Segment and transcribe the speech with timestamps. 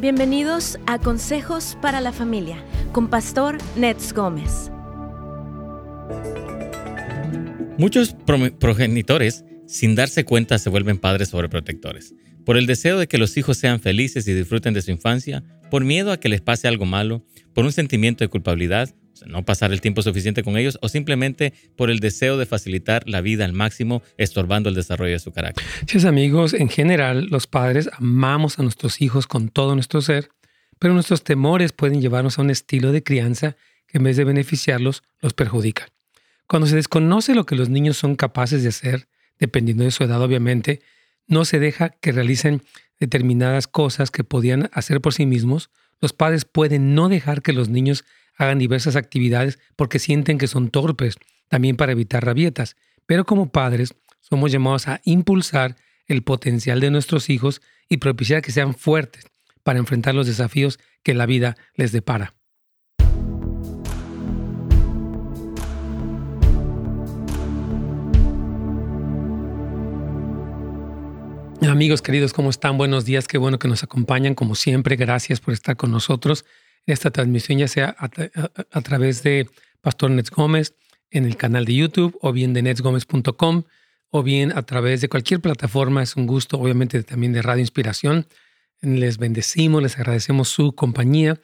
[0.00, 4.70] Bienvenidos a Consejos para la Familia con Pastor Nets Gómez.
[7.78, 8.14] Muchos
[8.60, 12.14] progenitores, sin darse cuenta, se vuelven padres sobreprotectores.
[12.44, 15.84] Por el deseo de que los hijos sean felices y disfruten de su infancia, por
[15.84, 18.94] miedo a que les pase algo malo, por un sentimiento de culpabilidad
[19.26, 23.20] no pasar el tiempo suficiente con ellos o simplemente por el deseo de facilitar la
[23.20, 25.64] vida al máximo, estorbando el desarrollo de su carácter.
[25.86, 30.30] Sí, amigos, en general los padres amamos a nuestros hijos con todo nuestro ser,
[30.78, 35.02] pero nuestros temores pueden llevarnos a un estilo de crianza que en vez de beneficiarlos,
[35.20, 35.88] los perjudica.
[36.46, 40.22] Cuando se desconoce lo que los niños son capaces de hacer, dependiendo de su edad
[40.22, 40.80] obviamente,
[41.26, 42.62] no se deja que realicen
[43.00, 47.68] determinadas cosas que podían hacer por sí mismos, los padres pueden no dejar que los
[47.68, 48.04] niños
[48.38, 51.16] hagan diversas actividades porque sienten que son torpes,
[51.48, 52.76] también para evitar rabietas.
[53.04, 58.52] Pero como padres somos llamados a impulsar el potencial de nuestros hijos y propiciar que
[58.52, 59.26] sean fuertes
[59.62, 62.34] para enfrentar los desafíos que la vida les depara.
[71.68, 72.78] Amigos queridos, ¿cómo están?
[72.78, 74.96] Buenos días, qué bueno que nos acompañan como siempre.
[74.96, 76.44] Gracias por estar con nosotros
[76.92, 79.48] esta transmisión, ya sea a, través de
[79.80, 80.74] Pastor Nets Gómez
[81.10, 83.64] en el canal de YouTube o bien de netsgomez.com
[84.10, 86.02] o bien a través de cualquier plataforma.
[86.02, 88.26] Es un gusto, obviamente, también de Radio Inspiración.
[88.80, 91.38] Les bendecimos, les agradecemos su compañía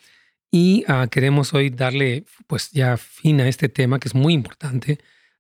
[0.51, 4.99] y ah, queremos hoy darle pues ya fin a este tema que es muy importante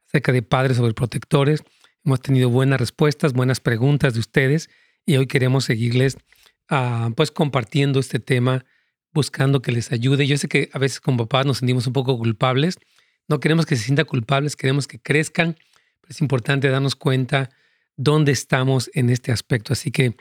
[0.08, 1.62] acerca de padres sobre protectores.
[2.04, 4.68] Hemos tenido buenas respuestas, buenas preguntas de ustedes
[5.06, 6.18] y hoy queremos seguirles
[6.68, 8.66] ah, pues compartiendo este tema
[9.14, 10.26] buscando que les ayude.
[10.26, 12.78] Yo sé que a veces como papás nos sentimos un poco culpables.
[13.28, 15.56] No queremos que se sientan culpables, queremos que crezcan.
[16.00, 17.50] Pero es importante darnos cuenta
[17.96, 19.72] dónde estamos en este aspecto.
[19.72, 20.14] Así que eh,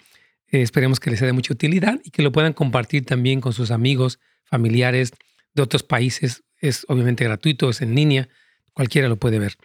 [0.62, 3.72] esperemos que les sea de mucha utilidad y que lo puedan compartir también con sus
[3.72, 5.12] amigos, familiares
[5.54, 6.44] de otros países.
[6.60, 8.30] Es obviamente gratuito, es en línea,
[8.74, 9.58] cualquiera lo puede ver.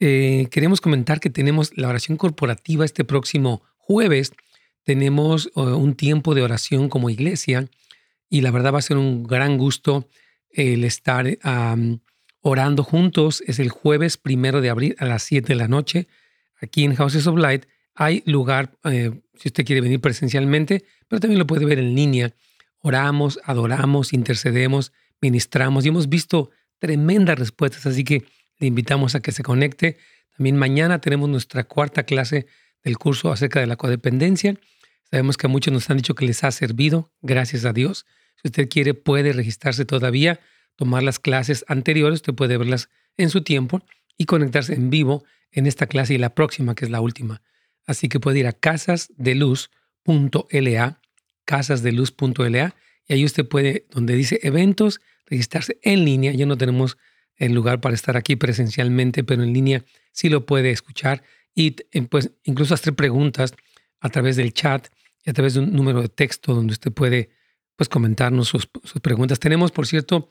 [0.00, 4.32] Eh, queremos comentar que tenemos la oración corporativa este próximo jueves.
[4.82, 7.68] Tenemos eh, un tiempo de oración como iglesia
[8.34, 10.08] y la verdad va a ser un gran gusto
[10.50, 11.38] el estar
[12.40, 13.44] orando juntos.
[13.46, 16.08] Es el jueves primero de abril a las 7 de la noche
[16.60, 17.66] aquí en Houses of Light.
[17.94, 22.34] Hay lugar eh, si usted quiere venir presencialmente, pero también lo puede ver en línea.
[22.80, 28.24] Oramos, adoramos, intercedemos, ministramos y hemos visto tremendas respuestas, así que
[28.58, 29.96] le invitamos a que se conecte.
[30.36, 32.48] También mañana tenemos nuestra cuarta clase
[32.82, 34.58] del curso acerca de la codependencia.
[35.08, 38.06] Sabemos que a muchos nos han dicho que les ha servido, gracias a Dios.
[38.44, 40.38] Si usted quiere, puede registrarse todavía,
[40.76, 43.82] tomar las clases anteriores, usted puede verlas en su tiempo
[44.18, 47.40] y conectarse en vivo en esta clase y la próxima, que es la última.
[47.86, 51.00] Así que puede ir a casasdeluz.la,
[51.46, 52.76] casasdeluz.la,
[53.08, 56.32] y ahí usted puede, donde dice eventos, registrarse en línea.
[56.32, 56.98] Ya no tenemos
[57.36, 61.22] el lugar para estar aquí presencialmente, pero en línea sí lo puede escuchar
[61.54, 63.54] y eh, pues incluso hacer preguntas
[64.00, 64.88] a través del chat
[65.24, 67.30] y a través de un número de texto donde usted puede
[67.76, 68.68] pues comentarnos sus,
[69.02, 69.40] preguntas.
[69.40, 70.28] Tenemos, por cierto,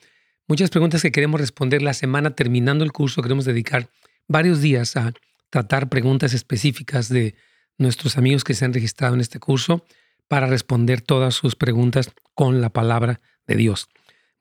[0.47, 3.21] muchas preguntas que queremos responder la semana terminando el curso.
[3.21, 3.89] Queremos dedicar
[4.27, 5.13] varios días a
[5.49, 7.35] tratar preguntas específicas de
[7.77, 9.85] nuestros amigos que se han registrado en este curso
[10.27, 13.89] para responder todas sus preguntas con la palabra de Dios.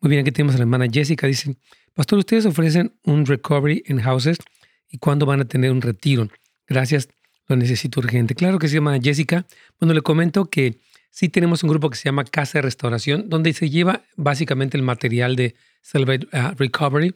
[0.01, 1.27] Muy bien, aquí tenemos a la hermana Jessica.
[1.27, 1.57] Dice,
[1.95, 4.39] Pastor, ustedes ofrecen un recovery en houses
[4.89, 6.29] y cuándo van a tener un retiro.
[6.67, 7.09] Gracias,
[7.47, 8.35] lo necesito urgente.
[8.35, 9.47] Claro que sí, hermana Jessica.
[9.79, 10.81] Bueno, le comento que
[11.13, 14.83] sí tenemos un grupo que se llama Casa de Restauración, donde se lleva básicamente el
[14.83, 17.15] material de Celebrate uh, Recovery.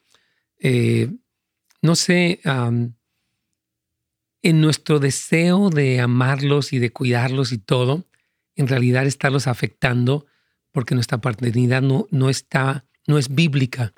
[0.59, 1.13] eh,
[1.81, 2.91] no sé, en
[4.59, 8.08] nuestro deseo de amarlos y de cuidarlos y todo,
[8.59, 10.25] en realidad estarlos afectando
[10.71, 13.93] porque nuestra paternidad no, no está, no es bíblica.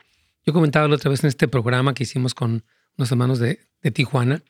[0.45, 2.63] Yo comentaba la otra vez en este programa que hicimos con
[2.95, 3.59] unos hermanos de,
[3.91, 4.43] Tijuana,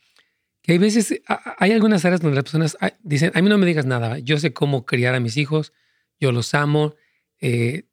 [0.61, 1.21] que hay veces,
[1.57, 4.51] hay algunas áreas donde las personas dicen, a mí no me digas nada, yo sé
[4.51, 5.71] cómo criar a mis hijos,
[6.19, 6.95] yo los amo,
[7.39, 7.85] eh,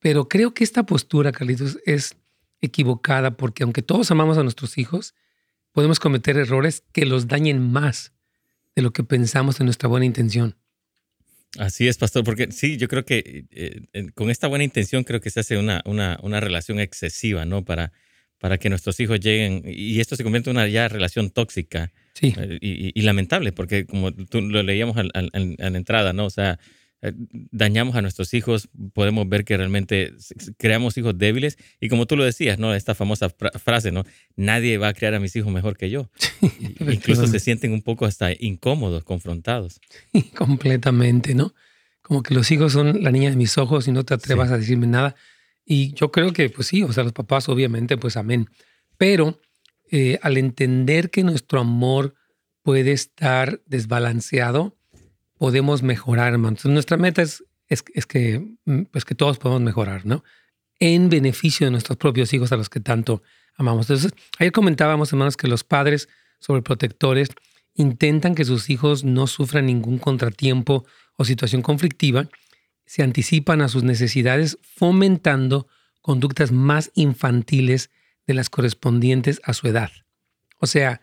[0.00, 2.16] pero creo que esta postura, Carlitos, es
[2.60, 5.14] equivocada porque aunque todos amamos a nuestros hijos,
[5.70, 8.12] podemos cometer errores que los dañen más
[8.74, 10.56] de lo que pensamos en nuestra buena intención.
[11.58, 15.30] Así es, pastor, porque sí, yo creo que eh, con esta buena intención creo que
[15.30, 17.64] se hace una, una, una relación excesiva, ¿no?
[17.64, 17.92] Para,
[18.38, 22.34] para que nuestros hijos lleguen, y esto se convierte en una ya relación tóxica sí.
[22.36, 26.26] Eh, y, lamentable, porque como tú lo leíamos en la entrada, ¿no?
[26.26, 26.60] O sea, eh,
[27.02, 30.14] dañamos a nuestros hijos, podemos ver que realmente
[30.56, 32.74] creamos hijos débiles, y como tú lo decías, ¿no?
[32.74, 34.04] Esta famosa frase, ¿no?
[34.34, 36.10] Nadie va a criar a mis hijos mejor que yo.
[36.80, 39.80] Incluso se sienten un poco hasta incómodos, confrontados.
[40.36, 41.54] completamente, ¿no?
[42.02, 44.58] Como que los hijos son la niña de mis ojos y no te atrevas a
[44.58, 45.16] decirme nada.
[45.64, 48.48] Y yo creo que, pues sí, o sea, los papás obviamente, pues amén.
[48.96, 49.40] Pero
[49.90, 52.14] eh, al entender que nuestro amor
[52.62, 54.75] puede estar desbalanceado,
[55.38, 56.64] podemos mejorar, hermanos.
[56.64, 60.24] nuestra meta es, es, que, mm, pues que todos podamos mejorar, ¿no?
[60.78, 63.22] En beneficio de nuestros propios hijos a los que tanto
[63.56, 63.88] amamos.
[63.88, 67.30] Entonces, ayer comentábamos, hermanos, que los padres sobreprotectores
[67.74, 70.84] intentan que sus hijos no sufran ningún contratiempo
[71.16, 72.28] o situación conflictiva
[72.86, 75.66] se anticipan a sus necesidades fomentando
[76.00, 77.90] conductas más infantiles
[78.26, 79.90] de las correspondientes a su edad.
[80.58, 81.00] O sea,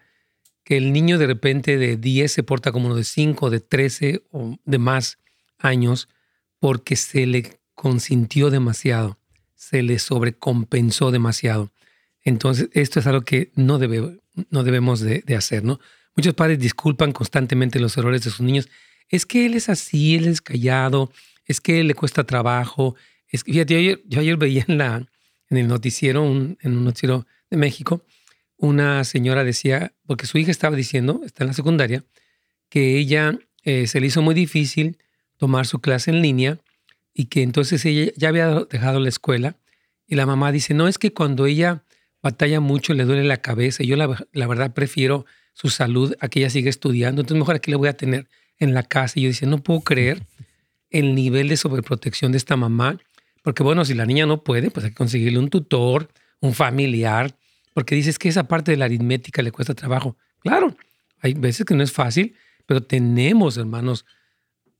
[0.63, 4.23] que el niño de repente de 10 se porta como uno de 5, de 13
[4.31, 5.19] o de más
[5.57, 6.09] años
[6.59, 9.19] porque se le consintió demasiado,
[9.55, 11.71] se le sobrecompensó demasiado.
[12.23, 14.19] Entonces, esto es algo que no, debe,
[14.49, 15.79] no debemos de, hacer, ¿no?
[16.15, 18.69] Muchos padres disculpan constantemente los errores de sus niños.
[19.09, 21.11] Es que él es así, él es callado,
[21.45, 22.95] es que le cuesta trabajo.
[23.27, 25.05] Es fíjate, yo, ayer veía en, la,
[25.49, 28.05] en el noticiero, en un noticiero de México,
[28.63, 32.05] una señora decía, porque su hija estaba diciendo, está en la secundaria,
[32.69, 34.97] que ella eh, se le hizo muy difícil
[35.37, 36.59] tomar su clase en línea
[37.13, 39.57] y que entonces ella ya había dejado la escuela.
[40.07, 41.83] Y la mamá dice, no, es que cuando ella
[42.21, 43.83] batalla mucho le duele la cabeza.
[43.83, 47.69] Yo la, la verdad prefiero su salud a que ella siga estudiando, entonces mejor aquí
[47.69, 48.27] le voy a tener
[48.59, 49.19] en la casa.
[49.19, 50.25] Y yo dice, no puedo creer
[50.89, 52.97] el nivel de sobreprotección de esta mamá,
[53.43, 56.09] porque bueno, si la niña no puede, pues hay que conseguirle un tutor,
[56.39, 57.35] un familiar,
[57.73, 60.17] porque dices que esa parte de la aritmética le cuesta trabajo.
[60.39, 60.75] Claro,
[61.19, 62.35] hay veces que no es fácil,
[62.65, 64.05] pero tenemos, hermanos,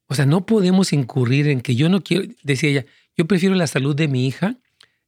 [0.08, 2.86] o sea, no podemos incurrir en que yo no quiero, decía ella,
[3.18, 4.58] yo prefiero la salud de mi hija,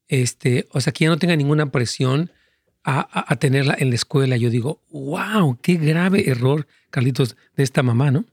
[0.08, 2.32] este, o sea, que ella no tenga ninguna presión
[2.86, 4.38] a, tenerla en la escuela.
[4.38, 8.26] Yo digo, wow, qué grave error, Carlitos, de esta mamá, ¿no?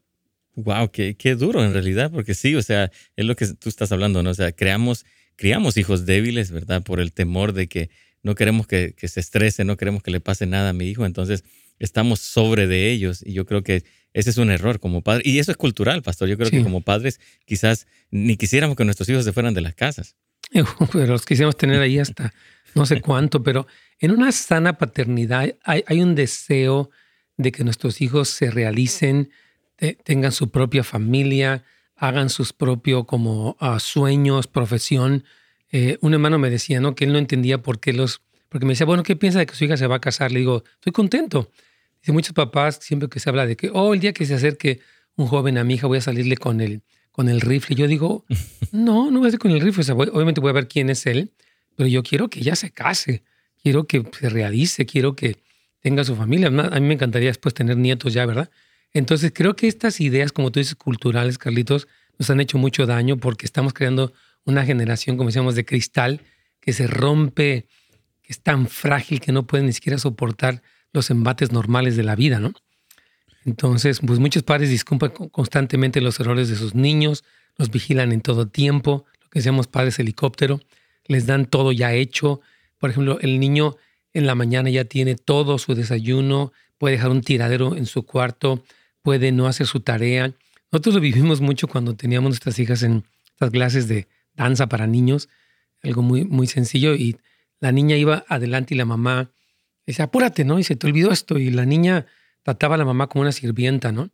[0.54, 3.90] Wow, qué, qué duro en realidad, porque sí, o sea, es lo que tú estás
[3.92, 4.30] hablando, ¿no?
[4.30, 5.06] O sea, creamos,
[5.36, 6.82] criamos hijos débiles, ¿verdad?
[6.82, 7.88] Por el temor de que
[8.22, 11.06] no queremos que, que, se estrese, no queremos que le pase nada a mi hijo,
[11.06, 11.44] entonces
[11.78, 15.22] estamos sobre de ellos y yo creo que ese es un error como padre.
[15.24, 16.28] Y eso es cultural, pastor.
[16.28, 19.74] Yo creo que como padres quizás ni quisiéramos que nuestros hijos se fueran de las
[19.74, 20.16] casas.
[20.92, 22.32] Pero los quisiéramos tener ahí hasta
[22.74, 23.66] no sé cuánto, pero
[23.98, 26.90] en una sana paternidad hay, hay un deseo
[27.36, 29.30] de que nuestros hijos se realicen,
[30.04, 31.64] tengan su propia familia,
[31.96, 35.24] hagan sus propios como ah, sueños, profesión.
[35.72, 36.94] Eh, un hermano me decía, ¿no?
[36.94, 39.54] Que él no entendía por qué los, porque me decía, bueno, ¿qué piensa de que
[39.54, 40.30] su hija se va a casar?
[40.30, 41.50] Le digo, estoy contento.
[42.02, 44.80] Dice, muchos papás siempre que se habla de que, oh, el día que se acerque
[45.16, 47.74] un joven a mi hija voy a salirle con el, con el rifle.
[47.74, 48.26] Yo digo,
[48.72, 49.84] no, no voy a ser con el rifle.
[49.92, 51.32] obviamente voy a ver quién es él,
[51.74, 53.22] pero yo quiero que ella se case,
[53.62, 55.38] quiero que se realice, quiero que
[55.80, 56.48] tenga su familia.
[56.48, 58.50] A mí me encantaría después tener nietos ya, ¿verdad?
[58.92, 61.88] Entonces creo que estas ideas, como tú dices, culturales, Carlitos,
[62.18, 64.12] nos han hecho mucho daño porque estamos creando
[64.44, 66.20] una generación, como decíamos, de cristal
[66.60, 67.66] que se rompe,
[68.22, 72.14] que es tan frágil que no puede ni siquiera soportar los embates normales de la
[72.14, 72.52] vida, ¿no?
[73.44, 77.24] Entonces, pues muchos padres disculpan constantemente los errores de sus niños,
[77.56, 80.60] los vigilan en todo tiempo, que decíamos padres helicóptero,
[81.06, 82.40] les dan todo ya hecho.
[82.78, 83.76] Por ejemplo, el niño
[84.12, 88.62] en la mañana ya tiene todo su desayuno, puede dejar un tiradero en su cuarto,
[89.02, 90.32] puede no hacer su tarea.
[90.70, 95.28] Nosotros lo vivimos mucho cuando teníamos nuestras hijas en estas clases de danza para niños,
[95.82, 97.16] algo muy, muy sencillo, y
[97.60, 99.30] la niña iba adelante y la mamá
[99.86, 100.58] decía, apúrate, ¿no?
[100.58, 102.06] Y se te olvidó esto, y la niña
[102.42, 104.10] trataba a la mamá como una sirvienta, ¿no?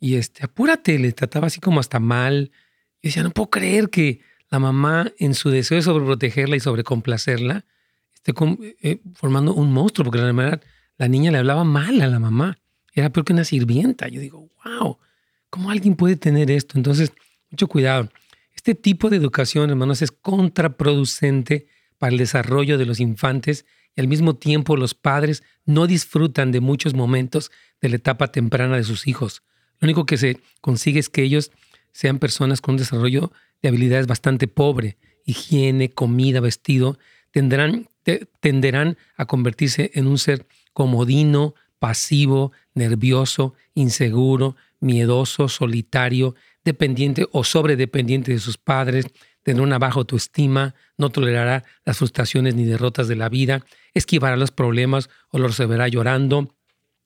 [0.00, 2.50] Y este, apúrate, le trataba así como hasta mal.
[3.02, 7.64] Y decía, no puedo creer que la mamá, en su deseo de sobreprotegerla y sobrecomplacerla,
[8.14, 8.34] esté
[8.82, 10.62] eh, formando un monstruo, porque la, verdad,
[10.96, 12.58] la niña le hablaba mal a la mamá.
[12.94, 14.08] Era peor que una sirvienta.
[14.08, 14.98] Yo digo, wow,
[15.50, 16.78] ¿cómo alguien puede tener esto?
[16.78, 17.12] Entonces,
[17.50, 18.10] mucho cuidado.
[18.60, 23.64] Este tipo de educación, hermanos, es contraproducente para el desarrollo de los infantes
[23.96, 27.50] y al mismo tiempo los padres no disfrutan de muchos momentos
[27.80, 29.42] de la etapa temprana de sus hijos.
[29.78, 31.52] Lo único que se consigue es que ellos
[31.92, 36.98] sean personas con un desarrollo de habilidades bastante pobre, higiene, comida, vestido,
[37.30, 37.88] tendrán,
[38.40, 48.32] tenderán a convertirse en un ser comodino, pasivo, nervioso, inseguro, miedoso, solitario, dependiente o sobredependiente
[48.32, 49.06] de sus padres,
[49.42, 53.64] tendrá una baja autoestima, no tolerará las frustraciones ni derrotas de la vida,
[53.94, 56.54] esquivará los problemas o los verá llorando,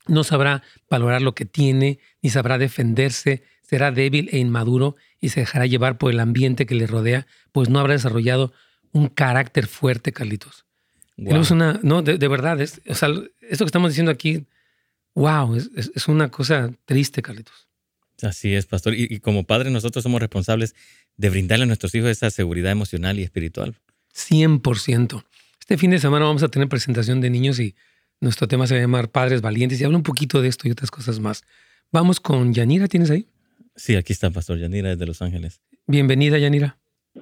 [0.07, 5.41] no sabrá valorar lo que tiene, ni sabrá defenderse, será débil e inmaduro y se
[5.41, 8.53] dejará llevar por el ambiente que le rodea, pues no habrá desarrollado
[8.93, 10.67] un carácter fuerte, Carlitos.
[11.17, 13.09] Tenemos una, no, de, verdad, es, o sea,
[13.41, 14.47] esto que estamos diciendo aquí,
[15.15, 17.69] wow, es, una cosa triste, Carlitos.
[18.23, 18.95] Así es, pastor.
[18.95, 20.75] Y, como padres nosotros somos responsables
[21.17, 23.75] de brindarle a nuestros hijos esa seguridad emocional y espiritual.
[24.15, 25.25] 100%.
[25.61, 27.75] Este fin de semana vamos a tener presentación de niños y
[28.21, 30.71] nuestro tema se va a llamar Padres Valientes y habla un poquito de esto y
[30.71, 31.45] otras cosas más.
[31.91, 33.27] Vamos con Yanira, ¿tienes ahí?
[33.77, 35.61] Sí, aquí está Pastor Yanira desde Los Ángeles.
[35.87, 36.79] Bienvenida, Yanira.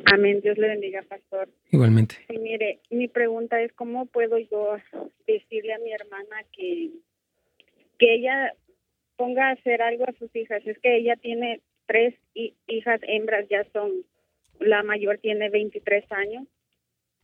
[0.06, 1.48] Amén, Dios le bendiga, Pastor.
[1.70, 2.16] Igualmente.
[2.28, 4.76] Sí, mire, mi pregunta es, ¿cómo puedo yo
[5.26, 6.90] decirle a mi hermana que,
[7.98, 8.54] que ella
[9.22, 10.66] ponga a hacer algo a sus hijas?
[10.66, 12.14] Es que ella tiene tres
[12.66, 13.92] hijas hembras, ya son,
[14.58, 16.48] la mayor tiene 23 años.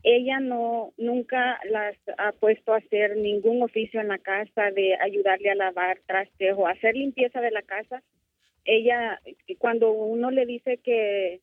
[0.05, 5.50] Ella no, nunca las ha puesto a hacer ningún oficio en la casa de ayudarle
[5.50, 8.00] a lavar trastes o hacer limpieza de la casa
[8.69, 9.21] ella,
[9.59, 11.40] cuando uno le dice que,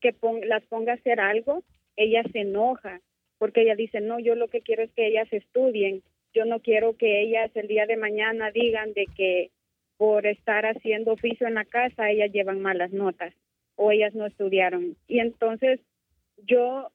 [0.00, 0.16] que
[0.46, 1.62] las ponga a hacer algo,
[1.96, 3.00] ella se enoja,
[3.38, 6.96] porque ella dice, no, yo lo que quiero es que ellas estudien, yo no quiero
[6.96, 9.50] que ellas el día de mañana digan de que
[10.02, 13.32] por estar haciendo oficio en la casa ellas llevan malas notas
[13.76, 14.96] o ellas no estudiaron.
[15.06, 15.78] Y entonces
[16.38, 16.90] yo,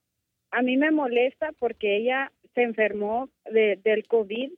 [0.51, 4.51] a mí me molesta porque ella se enfermó de, del COVID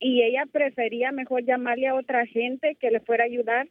[0.00, 3.68] y ella prefería mejor llamarle a otra gente que le fuera a ayudar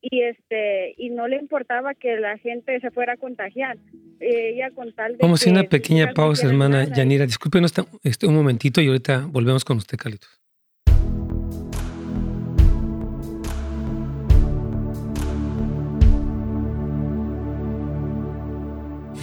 [0.00, 3.76] y este y no le importaba que la gente se fuera a contagiar.
[4.20, 7.26] Ella con tal de Vamos a hacer una pequeña pausa, hermana Yanira.
[7.26, 10.40] Discúlpenos este, un momentito y ahorita volvemos con usted, Carlitos.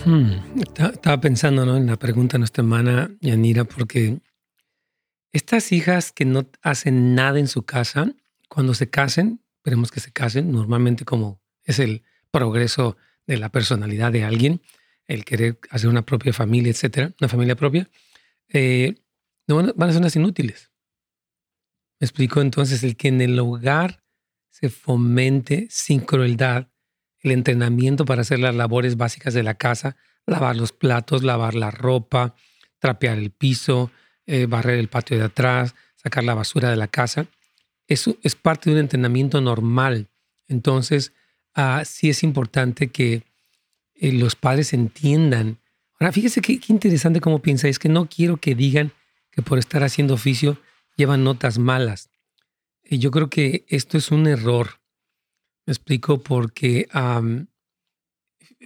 [0.06, 0.32] Hmm,
[0.78, 1.78] estaba pensando ¿no?
[1.78, 4.20] en la pregunta de nuestra hermana Yanira, porque
[5.32, 8.14] estas hijas que no hacen nada en su casa,
[8.48, 12.96] cuando se casen, Esperemos que se casen, normalmente como es el progreso
[13.28, 14.62] de la personalidad de alguien,
[15.06, 17.90] el querer hacer una propia familia, etcétera, una familia propia,
[18.48, 18.96] eh,
[19.48, 20.72] no van, a ser unas inútiles.
[22.00, 24.02] Me explico entonces el que en el hogar
[24.50, 26.70] se fomente sin crueldad
[27.22, 29.96] el entrenamiento para hacer las labores básicas de la casa,
[30.26, 32.36] lavar los platos, lavar la ropa,
[32.80, 33.92] trapear el piso,
[34.26, 37.28] eh, barrer el patio de atrás, sacar la basura de la casa
[37.90, 40.08] eso es parte de un entrenamiento normal.
[40.48, 41.12] Entonces,
[41.58, 43.24] uh, sí es importante que
[43.96, 45.58] eh, los padres entiendan.
[46.00, 47.68] Ahora, fíjese qué, interesante cómo piensa.
[47.68, 48.94] Es que no quiero que digan
[49.32, 50.62] que por estar haciendo oficio
[50.96, 52.12] llevan notas malas.
[52.84, 54.80] Y yo creo que esto es un error.
[55.70, 56.88] Explico porque,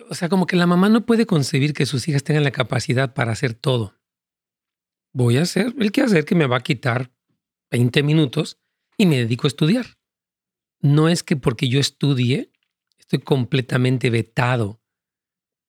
[0.09, 3.13] o sea, como que la mamá no puede concebir que sus hijas tengan la capacidad
[3.13, 3.99] para hacer todo.
[5.11, 7.11] Voy a hacer el que hacer que me va a quitar
[7.71, 8.59] 20 minutos
[8.97, 9.97] y me dedico a estudiar.
[10.79, 12.51] No es que porque yo estudie,
[12.97, 14.81] estoy completamente vetado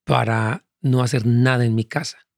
[0.05, 2.29] para no hacer nada en mi casa.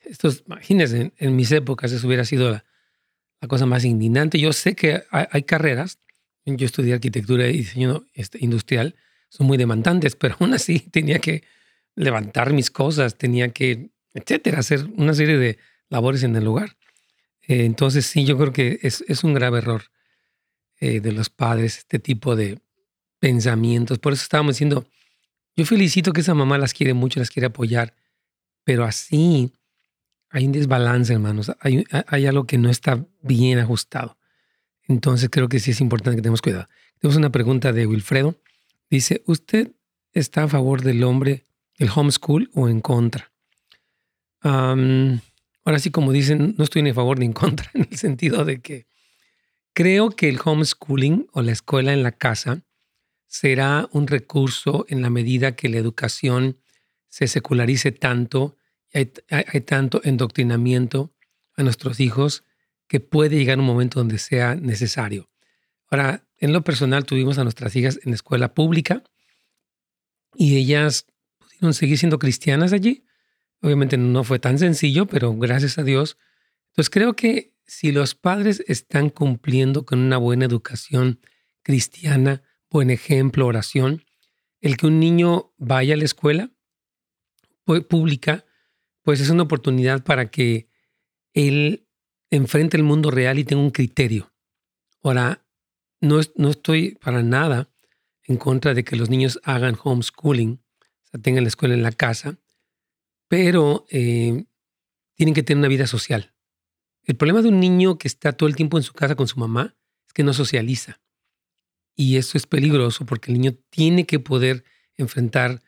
[0.00, 2.64] Esto imagínense, en, mis épocas eso hubiera sido la,
[3.48, 4.40] cosa más indignante.
[4.40, 5.98] Yo sé que hay, carreras,
[6.46, 8.94] yo estudié arquitectura y diseño este, industrial,
[9.28, 11.42] son muy demandantes, pero aún así tenía que
[11.96, 16.76] levantar mis cosas, tenía que, etcétera, hacer una serie de labores en el lugar.
[17.42, 19.84] Eh, entonces sí, yo creo que es, un grave error
[20.78, 22.60] eh, de los padres este tipo de
[23.18, 23.98] pensamientos.
[23.98, 24.86] Por eso estábamos diciendo,
[25.56, 27.94] Yo felicito que esa mamá las quiere mucho, las quiere apoyar,
[28.62, 29.52] pero así
[30.28, 31.50] hay un desbalance, hermanos.
[31.60, 34.18] Hay, hay algo que no está bien ajustado.
[34.88, 36.68] Entonces creo que sí es importante que tengamos cuidado.
[37.00, 38.40] Tenemos una pregunta de Wilfredo.
[38.88, 39.72] Dice, ¿usted
[40.12, 43.32] está a favor del hombre, el homeschool o en contra?
[44.42, 48.44] ahora sí, como dicen, no estoy ni a favor ni en contra, en el sentido
[48.44, 48.86] de que
[49.72, 52.62] creo que el homeschooling o la escuela en la casa
[53.26, 56.60] será un recurso en la medida que la educación
[57.08, 58.56] se secularice tanto
[58.94, 61.12] y hay, hay tanto endoctrinamiento
[61.56, 62.44] a nuestros hijos
[62.88, 65.28] que puede llegar un momento donde sea necesario.
[65.88, 69.02] Ahora, en lo personal tuvimos a nuestras hijas en escuela pública
[70.34, 71.06] y ellas
[71.38, 73.04] pudieron seguir siendo cristianas allí.
[73.62, 76.18] Obviamente no fue tan sencillo, pero gracias a Dios.
[76.68, 81.20] Entonces creo que si los padres están cumpliendo con una buena educación
[81.62, 84.04] cristiana, buen ejemplo, oración,
[84.60, 86.50] el que un niño vaya a la escuela
[87.88, 88.44] pública,
[89.02, 90.68] pues es una oportunidad para que
[91.32, 91.85] él
[92.30, 94.32] enfrente el mundo real y tenga un criterio.
[95.02, 95.46] Ahora,
[96.00, 97.70] no, no estoy para nada
[98.24, 101.92] en contra de que los niños hagan homeschooling, o sea, tengan la escuela en la
[101.92, 102.38] casa,
[103.28, 104.44] pero eh,
[105.14, 106.34] tienen que tener una vida social.
[107.02, 109.38] El problema de un niño que está todo el tiempo en su casa con su
[109.38, 111.00] mamá es que no socializa.
[111.94, 114.64] Y eso es peligroso porque el niño tiene que poder
[114.96, 115.62] enfrentar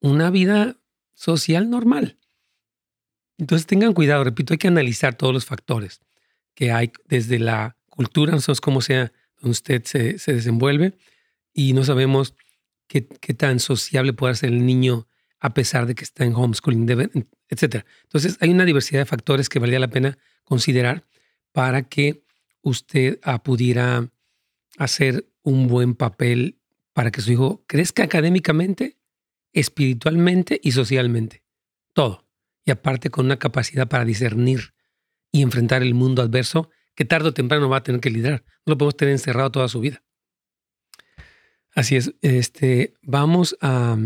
[0.00, 0.80] una vida
[1.14, 2.18] social normal.
[3.38, 6.00] Entonces tengan cuidado, repito, hay que analizar todos los factores
[6.54, 10.98] que hay desde la cultura, no sabemos cómo sea donde usted se, se desenvuelve
[11.54, 12.34] y no sabemos
[12.88, 15.06] qué, qué, tan sociable puede ser el niño
[15.38, 16.88] a pesar de que está en homeschooling,
[17.48, 17.84] etc.
[18.02, 21.06] Entonces hay una diversidad de factores que valía la pena considerar
[21.52, 22.24] para que
[22.62, 24.10] usted ah, pudiera
[24.78, 26.58] hacer un buen papel
[26.92, 28.98] para que su hijo crezca académicamente,
[29.52, 31.44] espiritualmente y socialmente.
[31.92, 32.27] Todo
[32.68, 34.74] y aparte con una capacidad para discernir
[35.32, 38.44] y enfrentar el mundo adverso que tarde o temprano va a tener que liderar.
[38.66, 40.02] No lo podemos tener encerrado toda su vida.
[41.74, 42.12] Así es.
[42.20, 43.96] Este, vamos a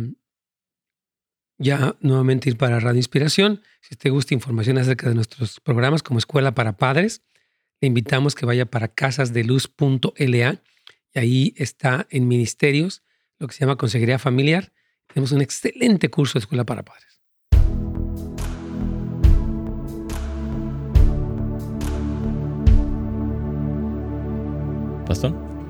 [1.59, 3.63] ya nuevamente ir para Radio Inspiración.
[3.81, 7.23] Si te gusta información acerca de nuestros programas como Escuela para Padres,
[7.81, 10.63] le invitamos que vaya para casasdeluz.la
[11.15, 13.03] y ahí está en ministerios
[13.39, 14.73] lo que se llama Consejería Familiar.
[15.09, 17.12] Tenemos un excelente curso de Escuela para Padres.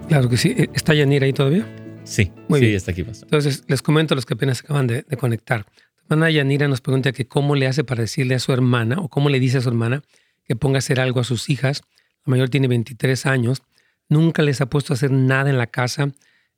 [0.09, 0.55] Claro que sí.
[0.75, 1.67] ¿Está Yanira ahí todavía?
[2.05, 2.77] Sí, Muy sí, bien.
[2.77, 3.27] está aquí, Pastor.
[3.27, 5.67] Entonces, les comento a los que apenas acaban de, conectar.
[6.09, 9.29] hermana Yanira nos pregunta que cómo le hace para decirle a su hermana, o cómo
[9.29, 10.03] le dice a su hermana,
[10.45, 11.83] que ponga a hacer algo a sus hijas.
[12.25, 13.63] La mayor tiene 23 años,
[14.09, 16.13] nunca les ha puesto a hacer nada en la casa.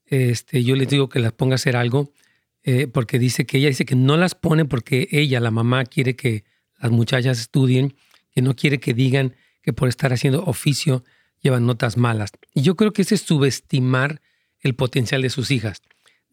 [0.07, 2.13] Este, yo les digo que las ponga a hacer algo,
[2.63, 6.17] eh, porque dice que ella dice que no las pone porque ella, la mamá, quiere
[6.17, 6.45] que
[6.81, 7.95] las muchachas estudien,
[8.31, 11.05] que no quiere que digan que por estar haciendo oficio
[11.45, 12.33] llevan notas malas.
[12.55, 14.21] Y yo creo que ese es subestimar
[14.61, 15.83] el potencial de sus hijas.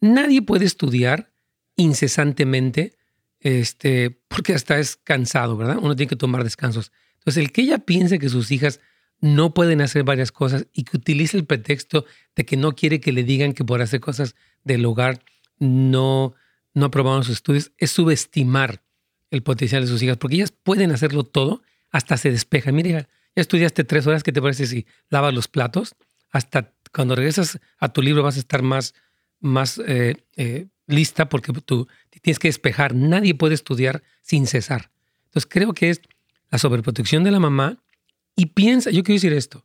[0.00, 1.32] Nadie puede estudiar
[1.76, 2.96] incesantemente
[3.40, 5.78] este, porque hasta es cansado, ¿verdad?
[5.80, 6.92] Uno tiene que tomar descansos.
[7.18, 8.80] Entonces, el que ella piense que sus hijas
[9.20, 13.12] no pueden hacer varias cosas y que utilice el pretexto de que no quiere que
[13.12, 15.24] le digan que por hacer cosas del hogar
[15.58, 16.34] no,
[16.74, 18.82] no aprobaron sus estudios, es subestimar
[19.30, 22.74] el potencial de sus hijas, porque ellas pueden hacerlo todo, hasta se despejan.
[22.74, 25.94] Mire, ya estudiaste tres horas, ¿qué te parece si lavas los platos?
[26.30, 28.94] Hasta cuando regresas a tu libro vas a estar más,
[29.40, 31.88] más eh, eh, lista porque tú
[32.22, 32.94] tienes que despejar.
[32.94, 34.90] Nadie puede estudiar sin cesar.
[35.26, 36.02] Entonces creo que es
[36.50, 37.82] la sobreprotección de la mamá
[38.36, 39.64] y piensa, yo quiero decir esto,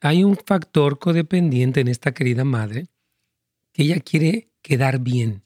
[0.00, 2.88] hay un factor codependiente en esta querida madre
[3.72, 5.42] que ella quiere quedar bien.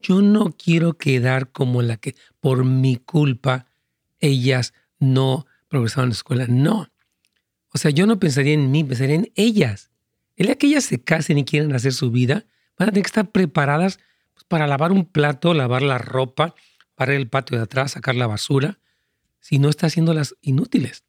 [0.00, 3.66] Yo no quiero quedar como la que por mi culpa
[4.20, 6.46] ellas no progresaron en la escuela.
[6.48, 6.88] No.
[7.72, 9.90] O sea, yo no pensaría en mí, pensaría en ellas.
[10.36, 12.44] El día que ellas se casen y quieran hacer su vida,
[12.78, 13.98] van a tener que estar preparadas
[14.34, 16.54] pues, para lavar un plato, lavar la ropa,
[16.94, 18.78] parar el patio de atrás, sacar la basura,
[19.40, 21.04] si no está haciéndolas inútiles.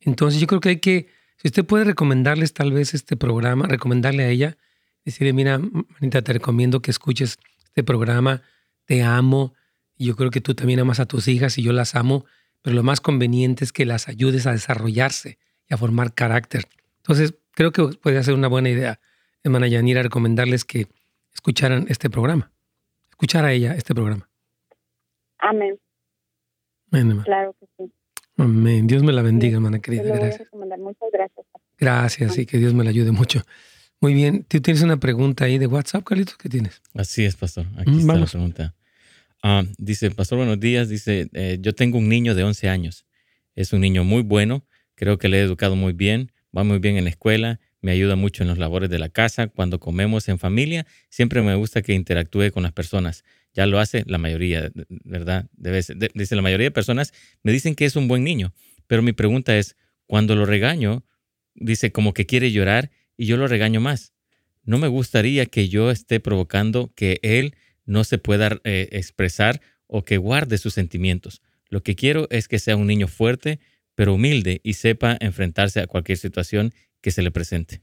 [0.00, 4.24] Entonces yo creo que hay que, si usted puede recomendarles tal vez este programa, recomendarle
[4.24, 4.56] a ella,
[5.04, 8.40] decirle, mira, manita, te recomiendo que escuches este programa,
[8.86, 9.52] te amo,
[9.98, 12.24] y yo creo que tú también amas a tus hijas y yo las amo,
[12.66, 15.38] pero lo más conveniente es que las ayudes a desarrollarse
[15.70, 16.64] y a formar carácter.
[16.96, 18.98] Entonces, creo que podría ser una buena idea,
[19.44, 20.88] hermana Yanira, recomendarles que
[21.32, 22.50] escucharan este programa,
[23.08, 24.28] escuchar a ella este programa.
[25.38, 25.78] Amén.
[26.90, 27.92] Amén claro que sí.
[28.36, 28.88] Amén.
[28.88, 30.02] Dios me la bendiga, hermana querida.
[30.02, 30.48] Gracias.
[30.52, 31.46] Muchas gracias.
[31.78, 33.42] Gracias y que Dios me la ayude mucho.
[34.00, 34.42] Muy bien.
[34.42, 36.36] ¿Tú tienes una pregunta ahí de WhatsApp, Carlitos?
[36.36, 36.82] ¿Qué tienes?
[36.94, 37.66] Así es, pastor.
[37.78, 38.34] Aquí Mm, está vamos.
[38.34, 38.74] la pregunta.
[39.42, 40.88] Ah, dice, pastor, buenos días.
[40.88, 43.06] Dice, eh, yo tengo un niño de 11 años.
[43.54, 44.66] Es un niño muy bueno.
[44.94, 46.32] Creo que le he educado muy bien.
[46.56, 47.60] Va muy bien en la escuela.
[47.80, 49.48] Me ayuda mucho en los labores de la casa.
[49.48, 53.24] Cuando comemos en familia, siempre me gusta que interactúe con las personas.
[53.52, 54.70] Ya lo hace la mayoría,
[55.04, 55.46] ¿verdad?
[55.56, 55.94] Dice,
[56.34, 58.52] la mayoría de personas me dicen que es un buen niño.
[58.86, 61.04] Pero mi pregunta es, cuando lo regaño,
[61.54, 64.12] dice como que quiere llorar y yo lo regaño más.
[64.64, 67.54] No me gustaría que yo esté provocando que él
[67.86, 71.42] no se pueda eh, expresar o que guarde sus sentimientos.
[71.68, 73.60] Lo que quiero es que sea un niño fuerte,
[73.94, 77.82] pero humilde y sepa enfrentarse a cualquier situación que se le presente.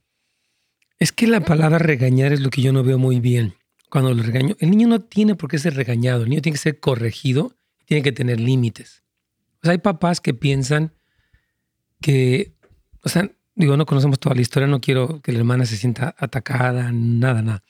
[1.00, 3.56] Es que la palabra regañar es lo que yo no veo muy bien.
[3.90, 6.62] Cuando lo regaño, el niño no tiene por qué ser regañado, el niño tiene que
[6.62, 9.04] ser corregido, tiene que tener límites.
[9.58, 10.94] O sea, hay papás que piensan
[12.02, 12.54] que,
[13.02, 16.16] o sea, digo, no conocemos toda la historia, no quiero que la hermana se sienta
[16.18, 17.64] atacada, nada, nada.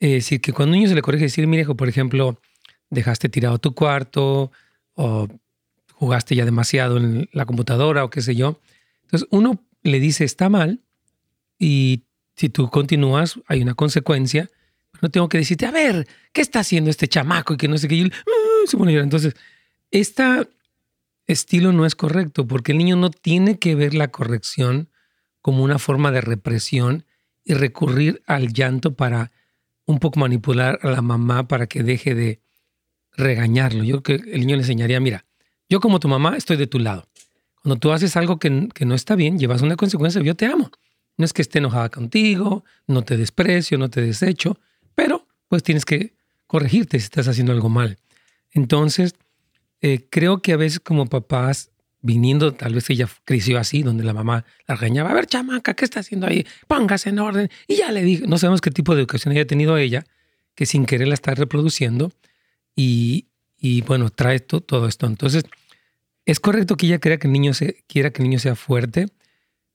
[0.00, 2.38] Es decir, que cuando un niño se le corrige, decir, mire, por ejemplo,
[2.90, 4.52] dejaste tirado tu cuarto
[4.94, 5.28] o
[5.94, 8.60] jugaste ya demasiado en la computadora o qué sé yo.
[9.04, 10.82] Entonces, uno le dice, está mal
[11.58, 12.04] y
[12.36, 14.50] si tú continúas, hay una consecuencia.
[15.02, 17.54] No tengo que decirte, a ver, ¿qué está haciendo este chamaco?
[17.54, 17.96] Y que no sé qué.
[17.96, 18.94] Y él, "Ah", se pone.
[18.98, 19.34] Entonces,
[19.90, 20.48] este
[21.26, 24.90] estilo no es correcto porque el niño no tiene que ver la corrección
[25.42, 27.04] como una forma de represión
[27.44, 29.32] y recurrir al llanto para
[29.86, 32.40] un poco manipular a la mamá para que deje de
[33.12, 33.84] regañarlo.
[33.84, 35.24] Yo creo que el niño le enseñaría, mira,
[35.68, 37.08] yo como tu mamá estoy de tu lado.
[37.62, 40.70] Cuando tú haces algo que, que no está bien, llevas una consecuencia, yo te amo.
[41.16, 44.58] No es que esté enojada contigo, no te desprecio, no te desecho,
[44.94, 46.14] pero pues tienes que
[46.46, 47.98] corregirte si estás haciendo algo mal.
[48.52, 49.14] Entonces,
[49.80, 51.70] eh, creo que a veces como papás,
[52.06, 55.84] viniendo, tal vez ella creció así, donde la mamá la regañaba, a ver, chamaca, ¿qué
[55.84, 56.46] está haciendo ahí?
[56.68, 57.50] Póngase en orden.
[57.68, 60.04] Y ya le dije, no sabemos qué tipo de educación haya tenido ella,
[60.54, 62.12] que sin querer la está reproduciendo
[62.74, 63.26] y,
[63.58, 65.06] y bueno, trae to- todo esto.
[65.06, 65.44] Entonces,
[66.24, 69.06] es correcto que ella crea que el niño se, quiera que el niño sea fuerte,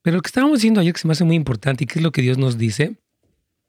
[0.01, 2.03] pero lo que estábamos diciendo ayer que se me hace muy importante y que es
[2.03, 2.95] lo que Dios nos dice,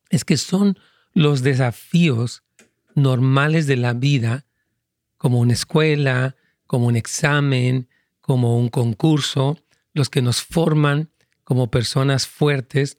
[0.08, 0.78] es que son
[1.12, 2.42] los desafíos
[2.94, 4.46] normales de la vida,
[5.18, 7.88] como una escuela, como un examen,
[8.22, 9.58] como un concurso,
[9.92, 11.10] los que nos forman
[11.44, 12.96] como personas fuertes,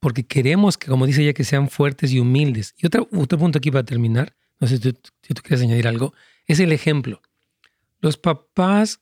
[0.00, 2.74] porque queremos que, como dice ella, que sean fuertes y humildes.
[2.76, 6.14] Y otro, punto aquí para terminar, no sé si tú, si tú quieres añadir algo,
[6.46, 7.22] es el ejemplo.
[8.00, 9.00] Los papás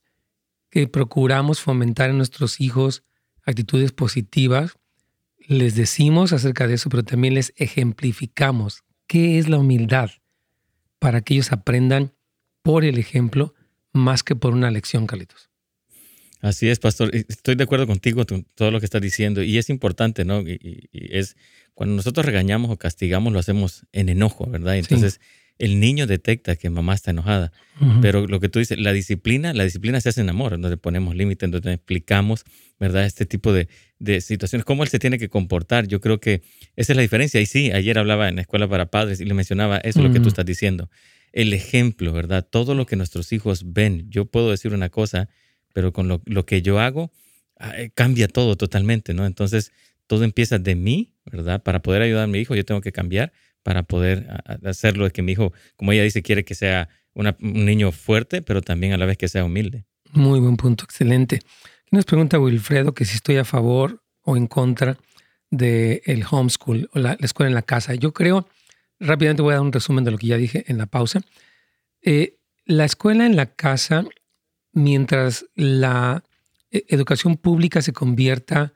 [0.68, 3.04] que procuramos fomentar en nuestros hijos
[3.44, 4.76] actitudes positivas,
[5.38, 10.10] les decimos acerca de eso, pero también les ejemplificamos qué es la humildad
[10.98, 12.12] para que ellos aprendan
[12.62, 13.54] por el ejemplo
[13.92, 15.49] más que por una lección, Carlitos.
[16.40, 17.10] Así es, pastor.
[17.14, 19.42] Estoy de acuerdo contigo con todo lo que estás diciendo.
[19.42, 20.40] Y es importante, ¿no?
[20.40, 21.36] Y, y- y es
[21.74, 24.76] cuando nosotros regañamos o castigamos, lo hacemos en enojo, ¿verdad?
[24.76, 25.20] Entonces,
[25.58, 27.52] el niño detecta que mamá está enojada.
[28.00, 31.14] Pero lo que tú dices, la disciplina, la disciplina se hace en amor, donde ponemos
[31.14, 32.44] límites, donde explicamos,
[32.78, 33.04] ¿verdad?
[33.04, 35.86] Este tipo de, de situaciones, cómo él se tiene que comportar.
[35.86, 36.40] Yo creo que
[36.76, 37.40] esa es la diferencia.
[37.42, 40.20] Y sí, ayer hablaba en la escuela para padres y le mencionaba eso, lo que
[40.20, 40.88] tú estás diciendo.
[41.32, 42.46] El ejemplo, ¿verdad?
[42.50, 44.06] Todo lo que nuestros hijos ven.
[44.10, 45.28] Yo puedo decir una cosa,
[45.72, 47.10] pero con lo, lo que yo hago,
[47.58, 49.26] ah, eh, cambia todo totalmente, ¿no?
[49.26, 49.72] Entonces,
[50.06, 51.62] todo empieza de mí, ¿verdad?
[51.62, 55.06] Para poder ayudar a mi hijo, yo tengo que cambiar para poder a- a- hacerlo.
[55.06, 58.92] Es que mi hijo, como ella dice, quiere que sea un niño fuerte, pero también
[58.92, 59.84] a la vez que sea humilde.
[60.12, 61.40] Muy buen punto, excelente.
[61.90, 64.96] Nos pregunta Wilfredo que si estoy a favor o en contra
[65.50, 67.94] del el homeschool o la, la escuela en la casa.
[67.94, 68.48] Yo creo,
[69.00, 71.20] rápidamente voy a dar un resumen de lo que ya dije en la pausa.
[72.02, 74.04] Eh, la escuela en la casa,
[74.72, 76.24] mientras la
[76.70, 78.72] eh, educación pública se convierta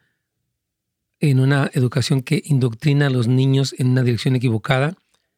[1.20, 4.96] en una educación que indoctrina a los niños en una dirección equivocada,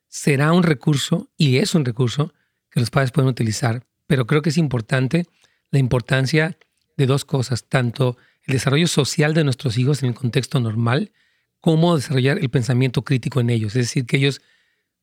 [0.08, 2.32] será un recurso, y es un recurso,
[2.70, 3.84] que los padres pueden utilizar.
[4.06, 5.26] Pero creo que es importante
[5.70, 6.58] la importancia
[6.96, 11.12] de dos cosas, tanto el desarrollo social de nuestros hijos en el contexto normal,
[11.60, 13.76] como desarrollar el pensamiento crítico en ellos.
[13.76, 14.40] Es decir, que ellos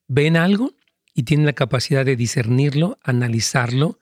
[0.08, 0.74] ven algo
[1.14, 3.98] y tienen la capacidad de discernirlo, analizarlo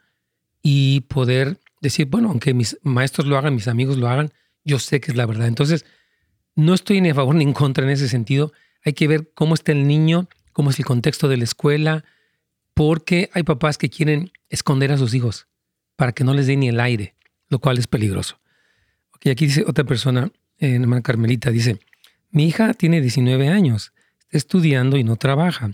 [0.62, 4.32] y poder decir, bueno, aunque mis maestros lo hagan, mis amigos lo hagan,
[4.64, 5.48] yo sé que es la verdad.
[5.48, 5.84] Entonces,
[6.54, 8.52] no estoy ni a favor ni en contra en ese sentido.
[8.84, 12.04] Hay que ver cómo está el niño, cómo es el contexto de la escuela,
[12.74, 15.48] porque hay papás que quieren esconder a sus hijos
[15.96, 17.14] para que no les dé ni el aire,
[17.48, 18.38] lo cual es peligroso.
[19.14, 21.78] Aquí dice otra persona, eh, hermana Carmelita, dice,
[22.30, 25.72] mi hija tiene 19 años, está estudiando y no trabaja.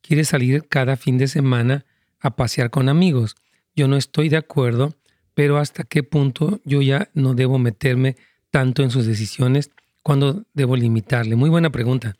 [0.00, 1.84] Quiere salir cada fin de semana
[2.18, 3.36] a pasear con amigos.
[3.78, 4.94] Yo no estoy de acuerdo,
[5.32, 8.16] pero hasta qué punto yo ya no debo meterme
[8.50, 9.70] tanto en sus decisiones
[10.08, 11.36] ¿Cuándo debo limitarle?
[11.36, 12.16] Muy buena pregunta,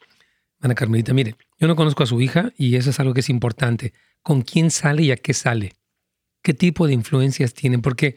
[0.61, 1.15] Ana Carmelita.
[1.15, 3.95] Mire, yo no conozco a su hija y eso es algo que es importante.
[4.23, 5.73] ¿Con quién sale y a qué sale?
[6.43, 7.81] ¿Qué tipo de influencias tienen?
[7.81, 8.17] Porque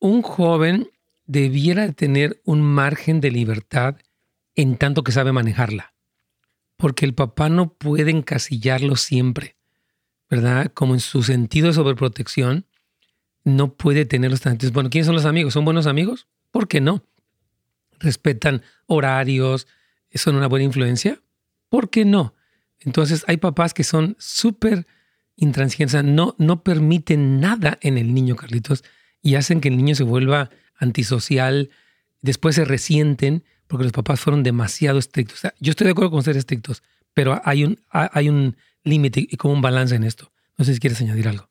[0.00, 0.90] un joven
[1.24, 3.96] debiera tener un margen de libertad
[4.54, 5.94] en tanto que sabe manejarla.
[6.76, 9.56] Porque el papá no puede encasillarlo siempre,
[10.34, 10.72] ¿verdad?
[10.74, 12.66] Como en su sentido de sobreprotección,
[13.44, 14.58] no puede tenerlos tan.
[14.72, 15.54] bueno, ¿quiénes son los amigos?
[15.54, 16.26] ¿Son buenos amigos?
[16.50, 17.04] ¿Por qué no?
[18.00, 19.68] ¿Respetan horarios?
[20.12, 21.20] ¿Son una buena influencia?
[21.68, 22.34] ¿Por qué no?
[22.80, 24.88] Entonces hay papás que son súper
[25.36, 28.82] intransigentes, no, no permiten nada en el niño, Carlitos,
[29.22, 31.70] y hacen que el niño se vuelva antisocial,
[32.22, 35.42] después se resienten porque los papás fueron demasiado estrictos.
[35.60, 39.54] yo estoy de acuerdo con ser estrictos, pero hay un, hay un límite y como
[39.54, 40.32] un balance en esto.
[40.56, 41.50] No sé si quieres añadir algo.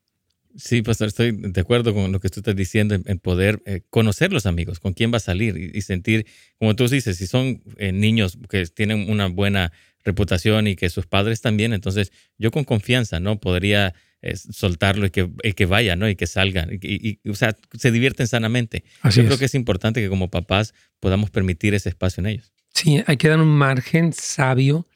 [0.56, 4.32] Sí, pastor, estoy de acuerdo con lo que tú estás diciendo en, poder eh, conocer
[4.32, 6.28] los amigos, con quién va a salir y, sentir,
[6.60, 9.72] como tú dices, si son eh, niños que tienen una buena
[10.04, 13.40] reputación y que sus padres también, entonces yo con confianza, ¿no?
[13.40, 16.08] Podría eh, soltarlo y que, que vaya, ¿no?
[16.08, 18.84] Y que salgan, y, o sea, se divierten sanamente.
[19.12, 22.54] yo creo que es importante que como papás podamos permitir ese espacio en ellos.
[22.74, 24.88] Sí, hay que dar un margen sabio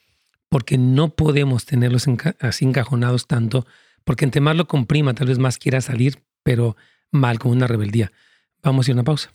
[0.49, 2.05] porque no podemos tenerlos
[2.39, 3.65] así encajonados tanto
[4.07, 6.77] porque entre más lo comprima, tal vez más quiera salir, pero
[7.11, 8.13] mal, como una rebeldía.
[8.63, 9.33] Vamos a ir a una pausa.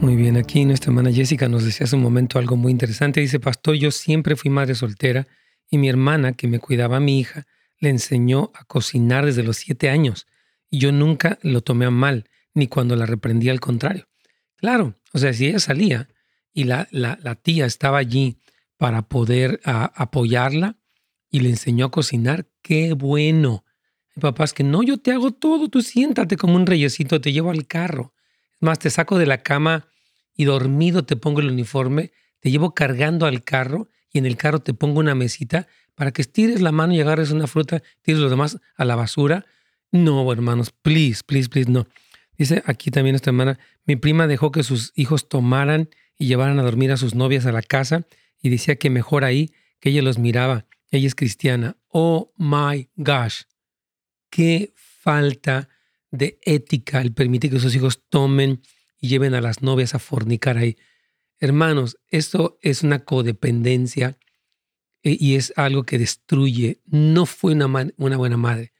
[0.00, 3.20] Muy bien, aquí nuestra hermana Jessica nos decía hace un momento algo muy interesante.
[3.20, 5.26] Dice, pastor, yo siempre fui madre soltera
[5.68, 7.46] y mi hermana, que me cuidaba a mi hija,
[7.78, 10.26] le enseñó a cocinar desde los siete años
[10.70, 14.08] y yo nunca lo tomé a mal, ni cuando la reprendí al contrario.
[14.56, 16.08] Claro, o sea, si ella salía
[16.52, 18.38] y la, la, tía estaba allí
[18.76, 20.76] para poder apoyarla
[21.30, 23.64] y le enseñó a cocinar, qué bueno.
[24.20, 27.50] Papá es que no, yo te hago todo, tú siéntate como un reyesito, te llevo
[27.50, 28.12] al carro.
[28.54, 29.88] Es más, te saco de la cama
[30.34, 34.60] y dormido te pongo el uniforme, te llevo cargando al carro y en el carro
[34.60, 38.30] te pongo una mesita para que estires la mano y agarres una fruta, tires lo
[38.30, 39.46] demás a la basura.
[39.92, 41.86] No, hermanos, please, please, please, no.
[42.38, 46.62] Dice aquí también esta hermana, mi prima dejó que sus hijos tomaran y llevaran a
[46.62, 48.06] dormir a sus novias a la casa
[48.40, 50.66] y decía que mejor ahí que ella los miraba.
[50.90, 51.76] Ella es cristiana.
[51.88, 53.42] Oh my gosh.
[54.30, 55.68] Qué falta
[56.10, 58.62] de ética el permitir que sus hijos tomen
[59.00, 60.76] y lleven a las novias a fornicar ahí.
[61.38, 64.18] Hermanos, esto es una codependencia
[65.02, 66.80] eh, y es algo que destruye.
[66.86, 68.72] No fue una, una buena madre.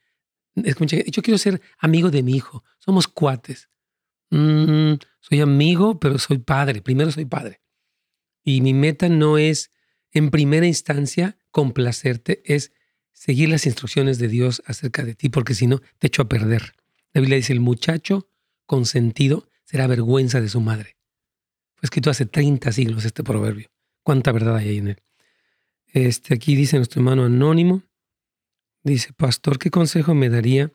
[0.55, 2.65] Yo quiero ser amigo de mi hijo.
[2.79, 3.69] Somos cuates.
[4.31, 6.83] Mm, soy amigo, pero soy padre.
[6.83, 7.61] Primero soy padre.
[8.43, 9.71] Y mi meta no es,
[10.13, 12.73] en primera instancia, complacerte, es
[13.13, 16.73] seguir las instrucciones de Dios acerca de ti, porque si no, te echo a perder.
[17.13, 18.29] La Biblia dice, el muchacho
[18.67, 20.97] consentido será vergüenza de su madre.
[21.75, 23.71] Fue escrito hace 30 siglos este proverbio.
[24.03, 25.03] ¿Cuánta verdad hay ahí en él?
[25.87, 27.83] Este, aquí dice nuestro hermano anónimo,
[28.83, 30.73] dice, pastor, ¿qué consejo me daría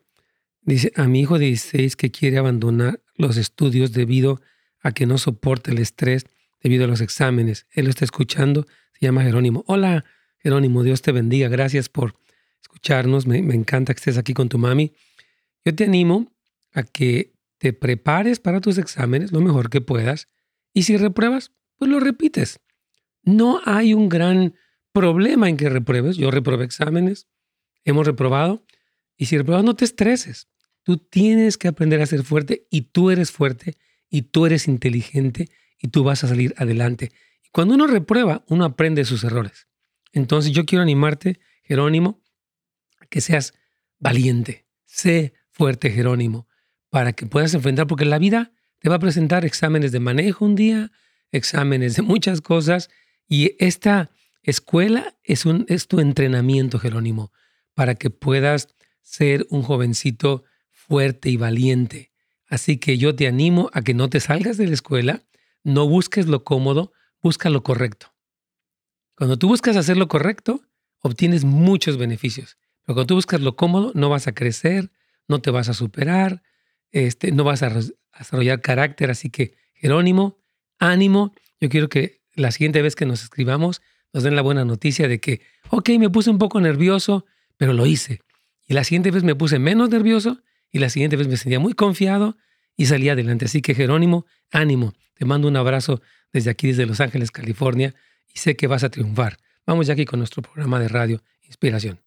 [0.66, 4.40] Dice, a mi hijo de 16 que quiere abandonar los estudios debido
[4.80, 6.26] a que no soporta el estrés
[6.60, 7.66] debido a los exámenes.
[7.70, 8.66] Él lo está escuchando,
[8.98, 9.62] se llama Jerónimo.
[9.68, 10.04] Hola,
[10.38, 11.48] Jerónimo, Dios te bendiga.
[11.48, 12.16] Gracias por
[12.60, 13.28] escucharnos.
[13.28, 14.92] Me, encanta que estés aquí con tu mami.
[15.64, 16.32] Yo te animo
[16.72, 20.28] a que te prepares para tus exámenes lo mejor que puedas
[20.72, 22.58] y si repruebas, pues lo repites.
[23.22, 24.54] No hay un gran
[24.92, 26.16] problema en que repruebes.
[26.16, 27.28] Yo reprobé exámenes,
[27.86, 28.64] hemos reprobado
[29.16, 30.48] y si repruebas no te estreses.
[30.82, 33.78] Tú tienes que aprender a ser fuerte y tú eres fuerte
[34.10, 35.48] y tú eres inteligente
[35.80, 37.12] y tú vas a salir adelante.
[37.42, 39.68] Y cuando uno reprueba, uno aprende sus errores.
[40.12, 42.22] Entonces yo quiero animarte, Jerónimo,
[43.08, 43.54] que seas
[43.98, 44.66] valiente.
[44.84, 46.46] Sé fuerte, Jerónimo,
[46.90, 50.54] para que puedas enfrentar, porque la vida te va a presentar exámenes de manejo un
[50.54, 50.92] día,
[51.32, 52.90] exámenes de muchas cosas,
[53.28, 54.10] y esta
[54.42, 57.32] escuela es, un, es tu entrenamiento, Jerónimo,
[57.76, 62.10] para que puedas ser un jovencito fuerte y valiente.
[62.48, 65.24] Así que yo te animo a que no te salgas de la escuela,
[65.62, 68.14] no busques lo cómodo, busca lo correcto.
[69.14, 70.62] Cuando tú buscas hacer lo correcto,
[71.00, 72.56] obtienes muchos beneficios.
[72.82, 74.90] Pero cuando tú buscas lo cómodo, no vas a crecer,
[75.28, 76.42] no te vas a superar,
[76.92, 77.70] este, no vas a
[78.18, 79.10] desarrollar carácter.
[79.10, 80.38] Así que, Jerónimo,
[80.78, 81.34] ánimo.
[81.60, 83.82] Yo quiero que la siguiente vez que nos escribamos
[84.14, 87.86] nos den la buena noticia de que, ok, me puse un poco nervioso, pero lo
[87.86, 88.20] hice.
[88.66, 91.72] Y la siguiente vez me puse menos nervioso y la siguiente vez me sentía muy
[91.72, 92.36] confiado
[92.76, 93.46] y salí adelante.
[93.46, 94.94] Así que Jerónimo, ánimo.
[95.14, 97.94] Te mando un abrazo desde aquí, desde Los Ángeles, California,
[98.32, 99.38] y sé que vas a triunfar.
[99.66, 102.00] Vamos ya aquí con nuestro programa de radio Inspiración.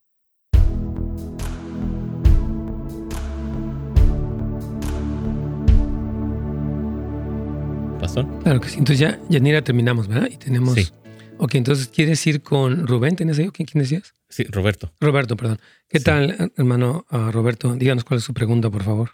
[8.00, 8.28] ¿Pastor?
[8.44, 8.78] Claro que sí.
[8.78, 10.30] Entonces ya, Yanira, terminamos, ¿verdad?
[10.32, 10.78] Y tenemos...
[11.38, 13.16] Ok, entonces, ¿quieres ir con Rubén?
[13.16, 13.50] ¿Tenés ahí?
[13.50, 14.14] ¿Quién decías?
[14.30, 14.92] Sí, Roberto.
[15.02, 15.58] Roberto, perdón.
[15.88, 16.06] ¿Qué Sí.
[16.06, 17.74] tal, hermano ah, Roberto?
[17.76, 19.10] Díganos cuál es su pregunta, por favor.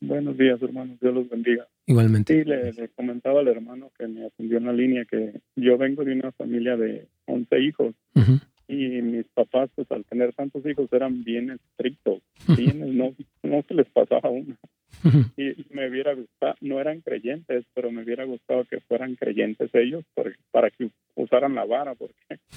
[0.00, 0.98] Buenos días, hermanos.
[1.00, 1.66] Dios los bendiga.
[1.86, 2.32] Igualmente.
[2.34, 6.04] Sí, le, le comentaba al hermano que me atendió en la línea que yo vengo
[6.04, 8.38] de una familia de 11 hijos Ujú.
[8.72, 12.22] Y mis papás, pues al tener tantos hijos, eran bien estrictos.
[12.56, 14.56] Bien, no, no se les pasaba uno.
[15.36, 20.04] Y me hubiera gustado, no eran creyentes, pero me hubiera gustado que fueran creyentes ellos
[20.14, 22.14] por- para que usaran la vara, porque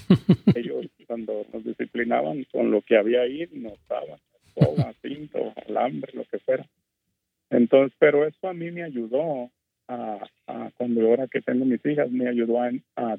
[0.55, 6.23] ellos cuando nos disciplinaban con lo que había ahí, nos daban escoba, cinto, alambre, lo
[6.25, 6.65] que fuera.
[7.49, 9.49] Entonces, pero eso a mí me ayudó
[9.87, 13.17] a, a cuando ahora que tengo mis hijas, me ayudó a, a, a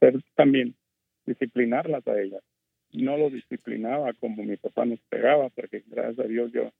[0.00, 0.74] ser también
[1.26, 2.42] disciplinarlas a ellas.
[2.92, 6.72] No lo disciplinaba como mi papá nos pegaba, porque gracias a Dios yo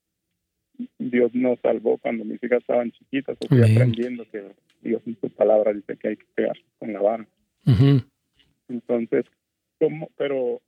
[0.98, 3.72] Dios nos salvó cuando mis hijas estaban chiquitas, o Amén.
[3.72, 4.42] aprendiendo que
[4.82, 7.26] Dios en su palabra dice que hay que pegar con la vara.
[8.68, 9.24] Entonces,
[9.78, 10.08] ¿cómo?
[10.16, 10.60] Pero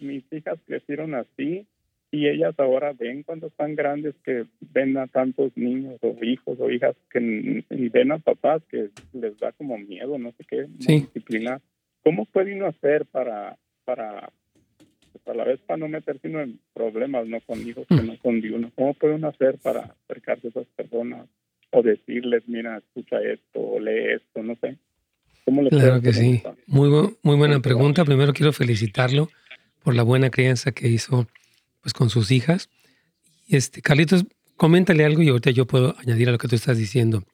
[0.00, 1.66] mis hijas crecieron así
[2.10, 6.70] y ellas ahora ven cuando están grandes que ven a tantos niños o hijos o
[6.70, 11.00] hijas que y ven a papás que les da como miedo, no sé qué, Sí.
[11.00, 11.60] disciplinar.
[12.04, 14.30] ¿Cómo puede uno hacer para para
[15.12, 18.06] pues, a la vez para no meterse uno en problemas, no con hijos que Mm.
[18.06, 18.70] no son de uno?
[18.74, 21.26] ¿Cómo puede uno hacer para acercarse a esas personas
[21.70, 24.76] o decirles, mira, escucha esto o lee esto, no sé?
[25.44, 26.42] ¿Cómo le puede Claro que sí.
[26.66, 28.04] Muy, bu- muy buena pregunta.
[28.04, 29.28] Primero quiero felicitarlo
[29.82, 31.26] por la buena crianza que hizo
[31.82, 32.70] pues, con sus hijas.
[33.48, 34.24] Este, Carlitos,
[34.56, 37.24] coméntale algo y ahorita yo puedo añadir a lo que tú estás diciendo.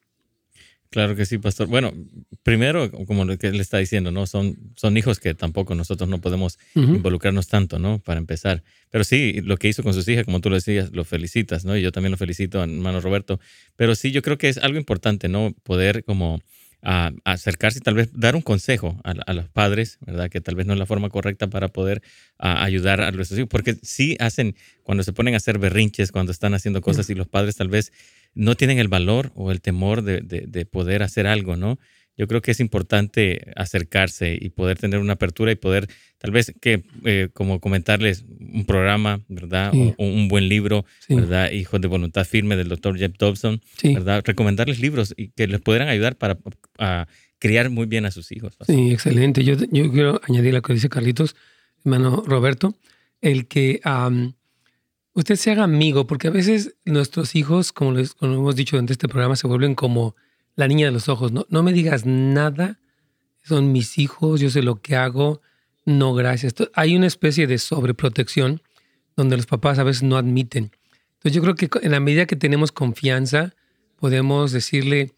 [0.91, 1.67] Claro que sí, pastor.
[1.67, 1.93] Bueno,
[2.41, 4.25] primero, como lo que él está diciendo, ¿no?
[4.25, 7.99] Son, son hijos que tampoco nosotros no podemos involucrarnos tanto, ¿no?
[7.99, 8.63] Para empezar.
[8.89, 11.77] Pero sí, lo que hizo con sus hijas, como tú lo decías, lo felicitas, ¿no?
[11.77, 13.39] Y yo también lo felicito, hermano Roberto.
[13.75, 15.53] Pero sí, yo creo que es algo importante, ¿no?
[15.61, 16.41] Poder como
[16.83, 20.29] ah, acercarse y tal vez dar un consejo a, a los padres, ¿verdad?
[20.29, 22.01] Que tal vez no es la forma correcta para poder
[22.37, 26.53] ayudar a nuestros hijos, porque sí hacen, cuando se ponen a hacer berrinches, cuando están
[26.53, 27.91] haciendo cosas y los padres tal vez
[28.33, 31.79] no tienen el valor o el temor de, de- de poder hacer algo, ¿no?
[32.19, 36.53] Yo creo que es importante acercarse y poder tener una apertura y poder, tal vez,
[36.61, 39.71] que eh, como comentarles un programa, ¿verdad?
[39.71, 39.93] Sí.
[39.97, 41.15] O, o un buen libro, Sí.
[41.15, 41.49] ¿verdad?
[41.51, 43.93] Hijos de voluntad firme del doctor Jeff Dobson, Sí.
[43.95, 44.21] ¿verdad?
[44.25, 46.37] Recomendarles libros y que les pudieran ayudar para
[46.77, 47.07] a
[47.39, 48.57] criar muy bien a sus hijos.
[48.67, 49.45] Sí, excelente.
[49.45, 51.37] Yo, yo quiero añadir lo que dice Carlitos,
[51.85, 52.75] hermano Roberto,
[53.21, 53.79] el que
[55.13, 58.91] usted se haga amigo, porque a veces nuestros hijos, como, les, como hemos dicho durante
[58.93, 60.15] este programa, se vuelven como
[60.59, 61.31] la niña de los ojos.
[61.31, 62.79] No, no me digas nada,
[63.41, 65.41] son mis hijos, yo sé lo que hago,
[65.85, 66.53] no gracias.
[66.73, 68.61] Hay una especie de sobreprotección
[69.15, 70.71] donde los papás a veces no admiten.
[71.13, 73.55] Entonces yo creo que en la medida que tenemos confianza,
[73.95, 75.13] podemos decirle,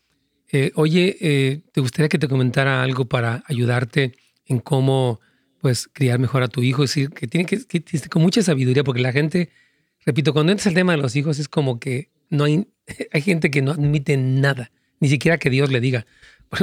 [0.51, 4.13] eh, oye, eh, ¿te gustaría que te comentara algo para ayudarte
[4.45, 5.19] en cómo
[5.60, 6.84] pues criar mejor a tu hijo?
[6.84, 9.49] Es decir, que tiene que, que que- con mucha sabiduría, porque la gente,
[10.06, 12.67] repito, cuando entras al tema de los hijos es como que no hay,
[13.12, 14.71] hay gente que no admite nada,
[15.02, 16.06] ni siquiera que Dios le diga.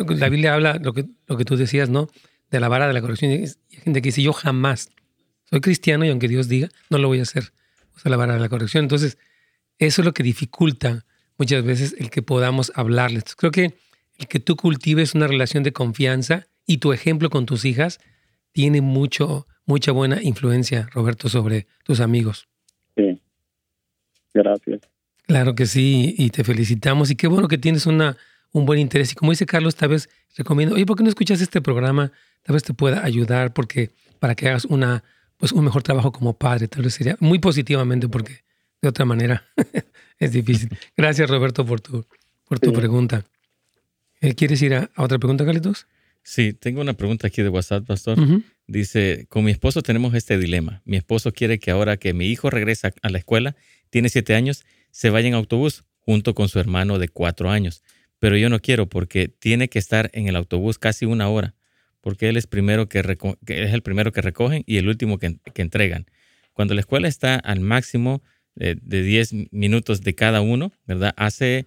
[0.08, 2.08] La Biblia habla lo que, lo que tú decías, ¿no?
[2.50, 3.32] De la vara de la corrección.
[3.32, 3.48] Y hay
[3.82, 4.90] gente que dice, yo jamás
[5.44, 7.52] soy cristiano y aunque Dios diga, no lo voy a hacer.
[7.96, 8.84] Usa la vara de la corrección.
[8.84, 9.18] Entonces,
[9.78, 11.04] eso es lo que dificulta
[11.36, 13.22] muchas veces el que podamos hablarles.
[13.22, 13.74] Entonces, creo que
[14.18, 17.98] el que tú cultives una relación de confianza y tu ejemplo con tus hijas
[18.52, 22.48] tiene mucho, mucha buena influencia, Roberto, sobre tus amigos.
[22.96, 23.20] Sí.
[24.34, 24.80] Gracias.
[25.28, 27.10] Claro que sí, y te felicitamos.
[27.10, 28.16] Y qué bueno que tienes una,
[28.52, 29.12] un buen interés.
[29.12, 32.10] Y como dice Carlos, tal vez recomiendo, oye, ¿por qué no escuchas este programa?
[32.42, 35.04] Tal vez te pueda ayudar porque para que hagas una,
[35.36, 36.66] pues, un mejor trabajo como padre.
[36.66, 38.42] Tal vez sería muy positivamente porque
[38.80, 39.44] de otra manera
[40.18, 40.70] es difícil.
[40.96, 42.06] Gracias, Roberto, por tu,
[42.48, 42.76] por tu Sí.
[42.76, 43.24] pregunta.
[44.22, 45.86] Eh, ¿Quieres ir a, a otra pregunta, Carlitos?
[46.22, 48.18] Sí, tengo una pregunta aquí de WhatsApp, pastor.
[48.66, 50.82] Dice, con mi esposo tenemos este dilema.
[50.84, 53.56] Mi esposo quiere que ahora que mi hijo regresa a la escuela,
[53.90, 57.82] tiene siete años, se vaya en autobús junto con su hermano de cuatro años.
[58.18, 61.54] Pero yo no quiero porque tiene que estar en el autobús casi una hora,
[62.00, 66.06] porque él es, primero que, es el primero que recogen y el último que, entregan.
[66.52, 68.22] Cuando la escuela está al máximo
[68.56, 71.14] eh, de 10 minutos de cada uno, ¿verdad?
[71.16, 71.66] Hace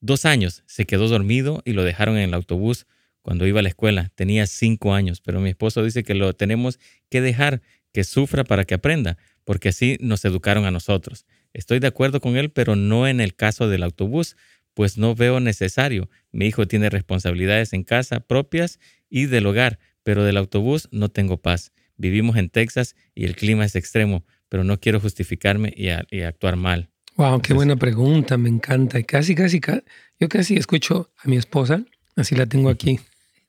[0.00, 2.86] dos años se quedó dormido y lo dejaron en el autobús
[3.22, 4.10] cuando iba a la escuela.
[4.14, 6.78] Tenía cinco años, pero mi esposo dice que lo tenemos
[7.08, 11.24] que dejar que sufra para que aprenda, porque así nos educaron a nosotros.
[11.54, 14.36] Estoy de acuerdo con él, pero no en el caso del autobús,
[14.74, 16.08] pues no veo necesario.
[16.30, 18.78] Mi hijo tiene responsabilidades en casa propias
[19.10, 21.72] y del hogar, pero del autobús no tengo paz.
[21.96, 26.22] Vivimos en Texas y el clima es extremo, pero no quiero justificarme y, a- y
[26.22, 26.88] actuar mal.
[27.16, 28.98] Wow, qué buena pregunta, me encanta.
[28.98, 29.84] Y casi, casi, ca-
[30.18, 31.84] yo casi escucho a mi esposa
[32.16, 33.00] Así la tengo aquí.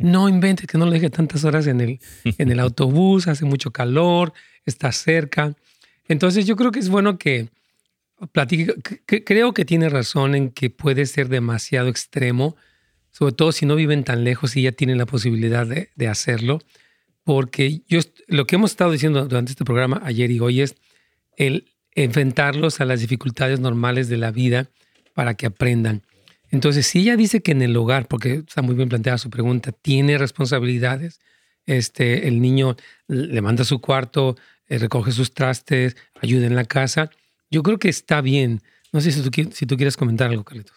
[0.00, 3.70] no inventes que no le deje tantas horas en el, en el autobús, hace mucho
[3.72, 4.32] calor,
[4.66, 5.54] está cerca.
[6.08, 7.48] Entonces yo creo que es bueno que
[8.32, 8.74] platique,
[9.06, 12.56] creo que tiene razón en que puede ser demasiado extremo,
[13.10, 16.60] sobre todo si no viven tan lejos y ya tienen la posibilidad de, de hacerlo,
[17.24, 20.76] porque yo, lo que hemos estado diciendo durante este programa ayer y hoy es
[21.36, 24.70] el enfrentarlos a las dificultades normales de la vida
[25.14, 26.02] para que aprendan.
[26.50, 29.72] Entonces, si ella dice que en el hogar, porque está muy bien planteada su pregunta,
[29.72, 31.20] tiene responsabilidades,
[31.66, 32.76] este, el niño
[33.08, 34.36] le manda a su cuarto,
[34.76, 37.10] recoge sus trastes, ayuda en la casa,
[37.50, 38.60] yo creo que está bien.
[38.92, 40.76] No sé si tú, si tú quieres comentar algo, Carlitos.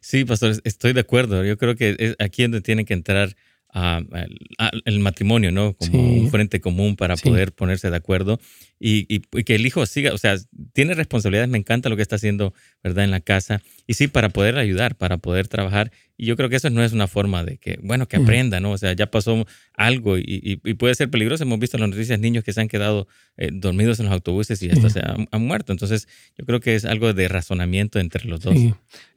[0.00, 1.44] Sí, pastor, estoy de acuerdo.
[1.44, 3.36] Yo creo que es aquí donde tiene que entrar
[3.72, 5.74] el matrimonio, ¿no?
[5.74, 8.40] Como un frente común para poder ponerse de acuerdo
[8.78, 10.36] y, que el hijo siga, o sea,
[10.72, 12.52] tiene responsabilidades, me encanta lo que está haciendo,
[12.82, 13.04] ¿verdad?
[13.04, 13.62] En la casa.
[13.86, 15.92] Y sí, para poder ayudar, para poder trabajar.
[16.18, 18.72] Y yo creo que eso no es una forma de que, bueno, que aprenda, ¿no?
[18.72, 21.44] O sea, ya pasó algo y, puede ser peligroso.
[21.44, 23.06] Hemos visto en las noticias niños que se han quedado
[23.36, 25.72] eh, dormidos en los autobuses y hasta se han, muerto.
[25.72, 28.56] Entonces, yo creo que es algo de razonamiento entre los dos.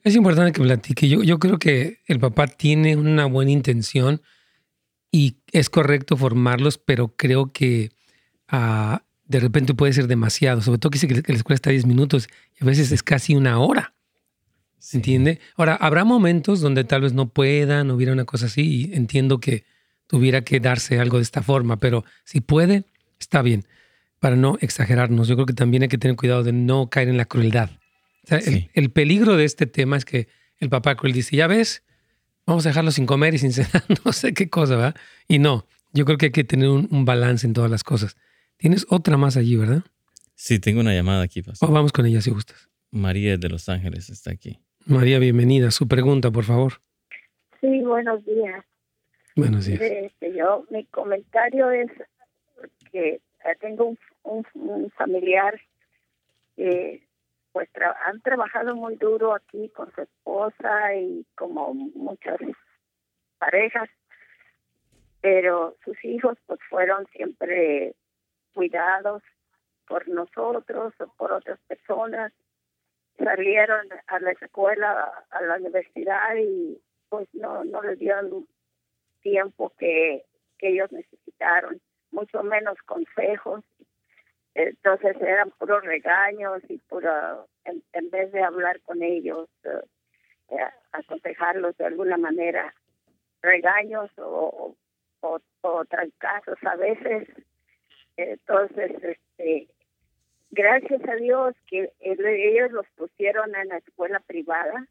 [0.04, 1.08] Es importante que platique.
[1.08, 4.22] Yo, yo creo que el papá tiene una buena intención
[5.10, 7.90] y es correcto formarlos, pero creo que
[8.48, 11.86] ah, de repente puede ser demasiado, sobre todo que dice que la escuela está 10
[11.86, 13.94] minutos y a veces es casi una hora.
[14.78, 15.40] ¿Se entiende?
[15.56, 19.64] Ahora, habrá momentos donde tal vez no puedan, hubiera una cosa así, y entiendo que
[20.06, 22.84] tuviera que darse algo de esta forma, pero si puede,
[23.20, 23.66] está bien,
[24.20, 25.28] para no exagerarnos.
[25.28, 27.70] Yo creo que también hay que tener cuidado de no caer en la crueldad.
[28.28, 31.82] el, el, peligro de este tema es que el papá cruel dice, ya ves,
[32.50, 34.96] vamos a dejarlo sin comer y sin cenar, no sé qué cosa, ¿verdad?
[35.28, 38.16] Y no, yo creo que hay que tener un, balance en todas las cosas.
[38.56, 39.82] Tienes otra más allí, ¿verdad?
[40.34, 41.70] Sí, tengo una llamada aquí, pastor.
[41.70, 42.68] Oh, vamos con ella si gustas.
[42.90, 44.58] María de Los Ángeles está aquí.
[44.84, 45.70] María, bienvenida.
[45.70, 46.80] Su pregunta, por favor.
[47.60, 48.64] Sí, buenos días.
[49.36, 49.80] Buenos días.
[49.80, 51.90] Este, yo, mi comentario es
[52.90, 53.20] que
[53.60, 53.94] tengo
[54.24, 55.54] un, un familiar
[56.56, 57.00] que
[57.52, 57.68] pues
[58.04, 62.38] han trabajado muy duro aquí con su esposa y como muchas
[63.38, 63.88] parejas,
[65.20, 67.94] pero sus hijos pues fueron siempre
[68.54, 69.22] cuidados
[69.86, 72.32] por nosotros o por otras personas.
[73.18, 78.46] Salieron a la escuela, a la universidad y pues no, no les dieron
[79.20, 80.24] tiempo que,
[80.58, 81.80] que ellos necesitaron,
[82.12, 83.64] mucho menos consejos
[84.54, 89.80] entonces eran puros regaños y puro, en, vez de hablar con ellos, eh,
[90.50, 92.74] eh, aconsejarlos de alguna manera,
[93.42, 94.74] regaños o,
[95.20, 97.28] o, o a veces.
[98.16, 99.68] Entonces, este,
[100.50, 104.86] gracias a Dios que ellos los pusieron en la escuela privada,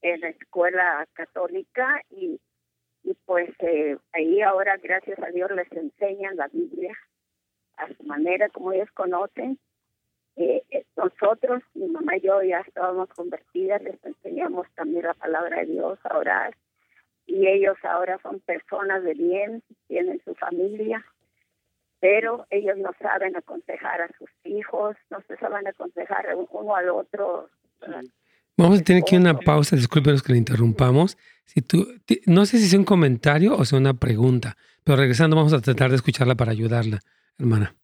[0.00, 2.40] en la escuela católica y,
[3.04, 6.96] y pues eh, ahí ahora gracias a Dios les enseñan la Biblia
[7.78, 9.58] a su manera, como ellos conocen.
[10.36, 15.60] Eh, eh, nosotros, mi mamá y yo ya estábamos convertidas, les enseñamos también la palabra
[15.60, 16.56] de Dios a orar.
[17.26, 21.04] Y ellos ahora son personas de bien, tienen su familia,
[22.00, 27.48] pero ellos no saben aconsejar a sus hijos, no se saben aconsejar uno al otro.
[28.56, 31.18] Vamos a tener aquí una pausa, discúlpenos que le interrumpamos.
[31.44, 31.86] Si tú,
[32.26, 35.90] no sé si es un comentario o sea una pregunta, pero regresando vamos a tratar
[35.90, 37.00] de escucharla para ayudarla
[37.38, 37.74] hermana.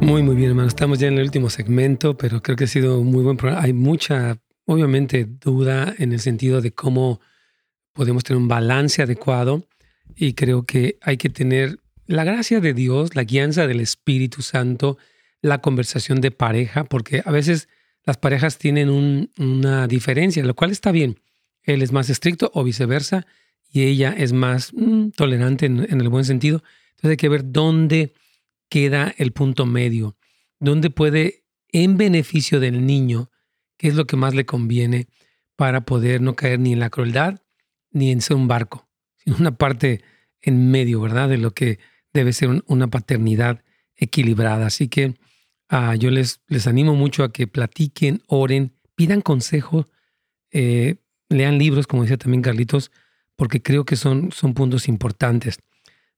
[0.00, 0.68] Muy, muy bien, hermano.
[0.68, 3.64] Estamos ya en el último segmento, pero creo que ha sido muy buen programa.
[3.64, 7.20] Hay mucha, obviamente, duda en el sentido de cómo
[7.92, 9.66] podemos tener un balance adecuado
[10.14, 14.98] y creo que hay que tener la gracia de Dios, la guianza del Espíritu Santo,
[15.40, 17.68] la conversación de pareja, porque a veces
[18.04, 21.18] las parejas tienen una diferencia, lo cual está bien
[21.64, 23.26] él es más estricto o viceversa,
[23.74, 26.62] y ella es más mm, tolerante en, el buen sentido.
[26.90, 28.14] Entonces hay que ver dónde
[28.68, 30.16] queda el punto medio,
[30.60, 33.30] dónde puede, en beneficio del niño,
[33.76, 35.08] qué es lo que más le conviene
[35.56, 37.40] para poder no caer ni en la crueldad
[37.90, 40.02] ni en ser un barco, sino una parte
[40.40, 41.28] en medio, ¿verdad?
[41.28, 41.78] De lo que
[42.12, 43.64] debe ser una paternidad
[43.96, 44.66] equilibrada.
[44.66, 45.14] Así que
[45.68, 49.88] ah, yo les, les animo mucho a que platiquen, oren, pidan consejo.
[50.50, 50.96] Eh,
[51.28, 52.90] lean libros, como decía también Carlitos,
[53.36, 55.58] porque creo que son, son puntos importantes.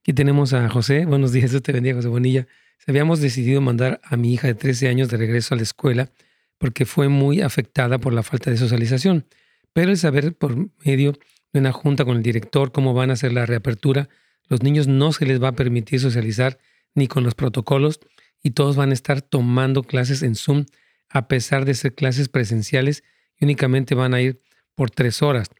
[0.00, 1.06] Aquí tenemos a José.
[1.06, 2.46] Buenos días, Dios te bendiga, José Bonilla.
[2.86, 6.10] Habíamos decidido mandar a mi hija de 13 años de regreso a la escuela
[6.58, 9.26] porque fue muy afectada por la falta de socialización.
[9.72, 11.18] Pero el saber por medio
[11.52, 14.08] de una junta con el director cómo van a hacer la reapertura,
[14.48, 16.58] los niños no se les va a permitir socializar
[16.94, 18.00] ni con los protocolos
[18.42, 20.66] y todos van a estar tomando clases en Zoom
[21.08, 23.02] a pesar de ser clases presenciales
[23.38, 24.40] y únicamente van a ir
[24.76, 25.50] por tres horas.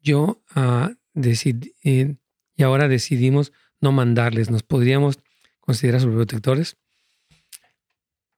[0.00, 2.14] Yo uh, decidí, eh,
[2.54, 4.50] y ahora decidimos no mandarles.
[4.50, 5.18] ¿Nos podríamos
[5.58, 6.76] considerar sobreprotectores?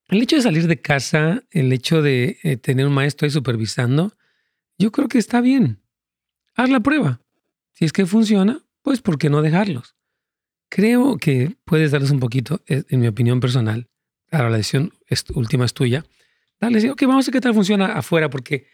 [0.08, 4.14] El hecho de salir de casa, el hecho de eh, tener un maestro ahí supervisando,
[4.78, 5.82] yo creo que está bien.
[6.54, 7.20] Haz la prueba.
[7.74, 9.96] Si es que funciona, pues ¿por qué no dejarlos?
[10.70, 13.88] Creo que puedes darles un poquito, eh, en mi opinión personal,
[14.30, 14.92] ahora la decisión
[15.34, 16.04] última es tuya,
[16.60, 18.66] darles, ok, vamos a ver qué tal funciona afuera, porque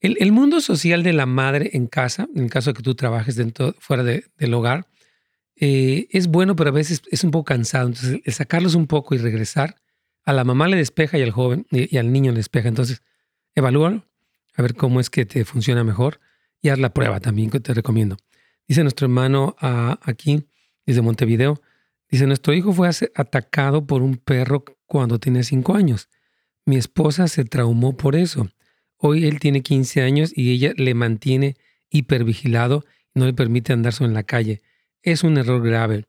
[0.00, 3.74] el, mundo social de la madre en casa, en caso de que tú trabajes dentro,
[3.78, 4.86] fuera del hogar,
[5.56, 7.88] eh, es bueno, pero a veces es un poco cansado.
[7.88, 9.76] Entonces, el sacarlos un poco y regresar,
[10.24, 12.68] a la mamá le despeja y al joven y, al niño le despeja.
[12.68, 13.02] Entonces,
[13.54, 14.04] evalúalo,
[14.54, 16.20] a ver cómo es que te funciona mejor
[16.60, 18.16] y haz la prueba también, que te recomiendo.
[18.68, 20.44] Dice nuestro hermano ah, aquí,
[20.84, 21.62] desde Montevideo,
[22.10, 26.08] dice, nuestro hijo fue atacado por un perro cuando tenía cinco años.
[26.64, 28.48] Mi esposa se traumó por eso.
[28.98, 31.56] Hoy él tiene 15 años y ella le mantiene
[31.90, 32.84] hipervigilado
[33.16, 34.62] no le permite andar solo en la calle.
[35.02, 36.04] Es un error grave.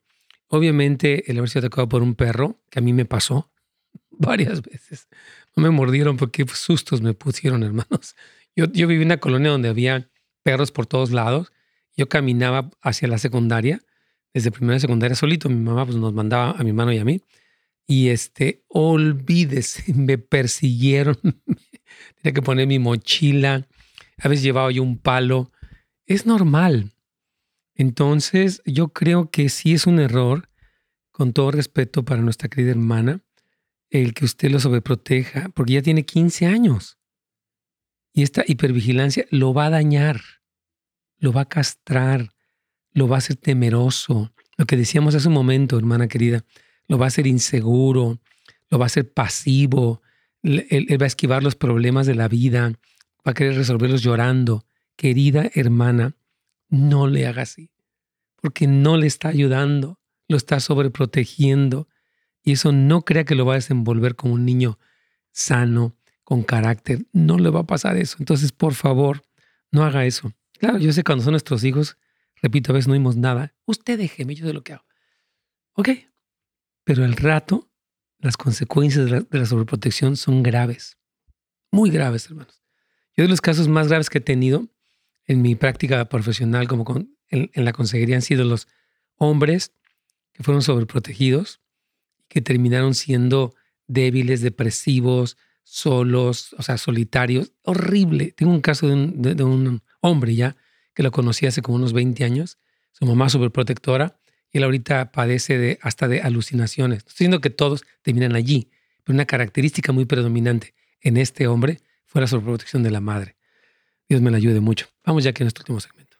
[0.49, 3.49] Obviamente, el haber sido atacado por un perro, que a mí me pasó
[4.11, 5.07] varias veces.
[5.55, 8.15] No me mordieron porque sustos me pusieron, hermanos.
[8.55, 10.09] Yo, yo viví en una colonia donde había
[10.43, 11.51] perros por todos lados.
[11.95, 13.81] Yo caminaba hacia la secundaria,
[14.33, 15.47] desde primera secundaria solito.
[15.49, 17.21] Mi mamá pues, nos mandaba a mi mano y a mí.
[17.87, 21.17] Y este, olvídese, me persiguieron,
[22.21, 23.67] Tenía que poner mi mochila.
[24.17, 25.51] A veces llevaba yo un palo.
[26.05, 26.91] Es normal.
[27.75, 30.49] Entonces, yo creo que sí es un error,
[31.11, 33.21] con todo respeto para nuestra querida hermana,
[33.89, 36.97] el que usted lo sobreproteja, porque ya tiene 15 años.
[38.13, 40.21] Y esta hipervigilancia lo va a dañar,
[41.19, 42.33] lo va a castrar,
[42.91, 44.33] lo va a hacer temeroso.
[44.57, 46.43] Lo que decíamos hace un momento, hermana querida,
[46.87, 48.19] lo va a hacer inseguro,
[48.69, 50.01] lo va a hacer pasivo,
[50.47, 52.71] él, va a esquivar los problemas de la vida,
[53.25, 54.65] va a querer resolverlos llorando.
[54.95, 56.15] Querida hermana,
[56.69, 57.71] no le haga así,
[58.41, 61.87] porque no le está ayudando, lo está sobreprotegiendo.
[62.43, 64.79] Y eso no crea que lo va a desenvolver como un niño
[65.31, 67.05] sano, con carácter.
[67.11, 68.17] No le va a pasar eso.
[68.19, 69.23] Entonces, por favor,
[69.71, 70.33] no haga eso.
[70.57, 71.97] Claro, yo sé cuando son nuestros hijos,
[72.41, 73.53] repito, a veces no oímos nada.
[73.65, 74.85] Usted déjeme, yo de lo que hago.
[75.73, 75.89] Ok,
[76.83, 77.69] pero el rato
[78.19, 80.97] las consecuencias de la, sobreprotección son graves,
[81.71, 82.63] muy graves, hermanos.
[83.15, 84.67] Yo de los casos más graves que he tenido
[85.25, 86.85] en mi práctica profesional como
[87.29, 88.67] en, la consejería han sido los
[89.15, 89.73] hombres
[90.33, 91.61] que fueron sobreprotegidos,
[92.27, 93.55] que terminaron siendo
[93.87, 97.53] débiles, depresivos, solos, o sea, solitarios.
[97.63, 98.31] Horrible.
[98.31, 100.55] Tengo un caso de un, de un hombre ya
[100.93, 102.57] que lo conocí hace como unos 20 años,
[102.91, 104.19] su mamá sobreprotectora,
[104.51, 106.99] él ahorita padece de, hasta de alucinaciones.
[106.99, 108.69] estoy diciendo que todos terminan allí,
[109.03, 113.35] pero una característica muy predominante en este hombre fue la sobreprotección de la madre.
[114.09, 114.87] Dios me la ayude mucho.
[115.05, 116.17] Vamos ya que a nuestro último segmento.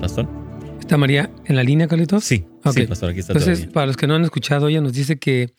[0.00, 0.28] Pastor.
[0.80, 2.24] ¿Está María en la línea, Carlitos?
[2.24, 3.34] Sí, sí, pastor, aquí está.
[3.34, 5.52] Entonces, para los que no han escuchado, ella nos dice que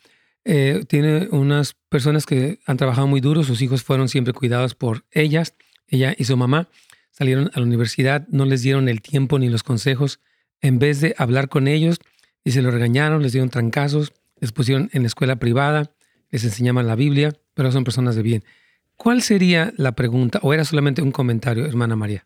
[0.45, 5.03] eh, tiene unas personas que han trabajado muy duro, sus hijos fueron siempre cuidados por
[5.11, 5.55] ellas,
[5.87, 6.67] ella y su mamá.
[7.11, 10.21] Salieron a la universidad, no les dieron el tiempo ni los consejos.
[10.61, 11.99] En vez de hablar con ellos,
[12.43, 15.91] y se lo regañaron, les dieron trancazos, les pusieron en la escuela privada,
[16.31, 18.43] les enseñaban la Biblia, pero son personas de bien.
[18.95, 20.39] ¿Cuál sería la pregunta?
[20.43, 22.25] ¿O era solamente un comentario, hermana María?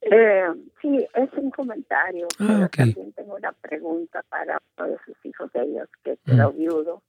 [0.00, 0.46] Eh,
[0.80, 2.28] sí, es un comentario.
[2.38, 7.02] Ah, También tengo una pregunta para todos sus hijos de ellos que quedó viudo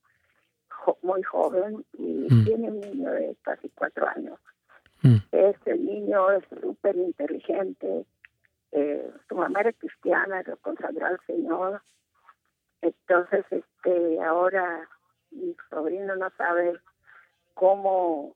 [1.01, 2.45] muy joven y mm.
[2.45, 4.39] tiene un niño de casi cuatro años.
[5.01, 5.17] Mm.
[5.31, 8.05] Este niño es súper inteligente.
[8.71, 11.81] Eh, su mamá era cristiana, lo consagró al Señor.
[12.81, 14.88] Entonces, este, ahora
[15.31, 16.79] mi sobrino no sabe
[17.53, 18.36] cómo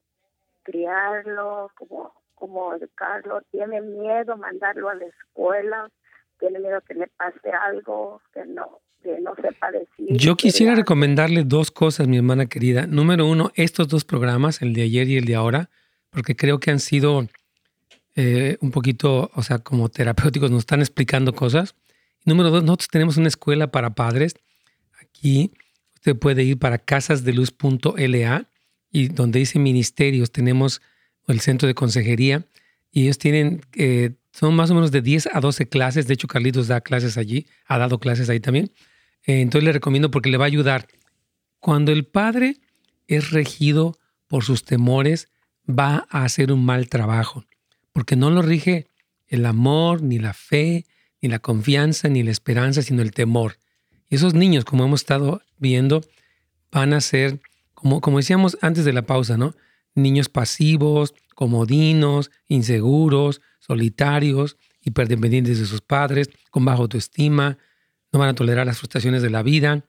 [0.62, 3.42] criarlo, cómo, cómo educarlo.
[3.50, 5.90] Tiene miedo mandarlo a la escuela,
[6.38, 8.80] tiene miedo que le pase algo, que no,
[9.20, 10.16] no sepa decir.
[10.16, 12.86] Yo quisiera recomendarle dos cosas, mi hermana querida.
[12.86, 15.70] Número uno, estos dos programas, el de ayer y el de ahora,
[16.10, 17.28] porque creo que han sido
[18.16, 21.74] eh, un poquito, o sea, como terapéuticos, nos están explicando cosas.
[22.24, 24.34] Número dos, nosotros tenemos una escuela para padres.
[25.00, 25.52] Aquí
[25.94, 28.48] usted puede ir para casasdeluz.la
[28.90, 30.80] y donde dice ministerios tenemos
[31.26, 32.44] el centro de consejería
[32.90, 36.06] y ellos tienen, eh, son más o menos de 10 a 12 clases.
[36.06, 38.72] De hecho, Carlitos da clases allí, ha dado clases ahí también.
[39.28, 40.88] Eh, entonces le recomiendo porque le va a ayudar.
[41.60, 42.56] Cuando el padre
[43.06, 45.28] es regido por sus temores,
[45.68, 47.44] va a hacer un mal trabajo,
[47.92, 48.88] porque no lo rige
[49.26, 50.86] el amor, ni la fe,
[51.20, 53.58] ni la confianza, ni la esperanza, sino el temor.
[54.08, 56.00] Y esos niños, como hemos estado viendo,
[56.72, 57.40] van a ser,
[57.74, 59.54] como, como decíamos antes de la pausa, ¿no?
[59.94, 67.58] Niños pasivos, comodinos, inseguros, solitarios, hiperdependientes de sus padres, con baja autoestima,
[68.12, 69.84] no van a tolerar las frustraciones de la vida,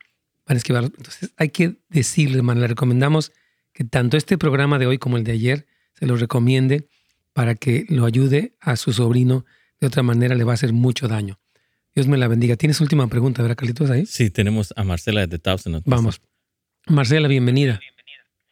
[0.46, 0.84] van a esquivar.
[0.84, 3.32] Entonces hay que decirle, hermano, le recomendamos
[3.72, 6.88] que tanto este programa de hoy como el de ayer se lo recomiende
[7.32, 9.44] para que lo ayude a su sobrino.
[9.80, 11.38] De otra manera le va a hacer mucho daño.
[11.94, 12.56] Dios me la bendiga.
[12.56, 14.06] ¿Tienes última pregunta, verdad, Carlitos, ahí?
[14.06, 15.82] Sí, tenemos a Marcela de Thousand.
[15.86, 16.20] Vamos.
[16.86, 17.80] Marcela, bienvenida.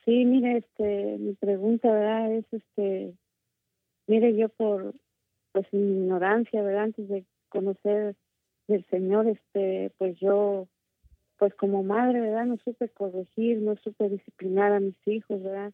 [0.04, 2.32] Sí, mire, este, mi pregunta, ¿verdad?
[2.34, 3.12] Es, este,
[4.06, 4.94] mire, yo por,
[5.52, 6.84] pues, mi ignorancia, ¿verdad?
[6.84, 8.16] Antes de conocer
[8.68, 10.68] del Señor, este, pues yo,
[11.38, 12.46] pues como madre, ¿verdad?
[12.46, 15.72] No supe corregir, no supe disciplinar a mis hijos, ¿verdad?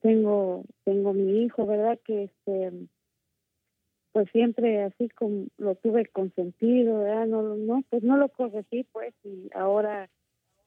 [0.00, 1.98] Tengo, tengo mi hijo, ¿verdad?
[2.04, 2.72] Que, este,
[4.12, 7.26] pues siempre así como lo tuve consentido, ¿verdad?
[7.26, 10.08] No, no, pues no lo corregí, pues, y ahora,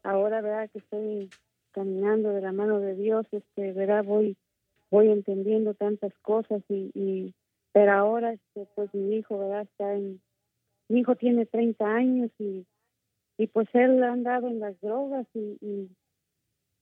[0.03, 0.69] ahora, ¿verdad?
[0.71, 1.29] Que estoy
[1.71, 4.03] caminando de la mano de Dios, este, ¿verdad?
[4.03, 4.37] Voy,
[4.91, 7.33] voy entendiendo tantas cosas y, y
[7.71, 9.63] pero ahora, este, pues mi hijo, ¿verdad?
[9.63, 10.21] Está en,
[10.89, 12.65] mi hijo tiene 30 años y,
[13.37, 15.89] y pues él ha andado en las drogas y,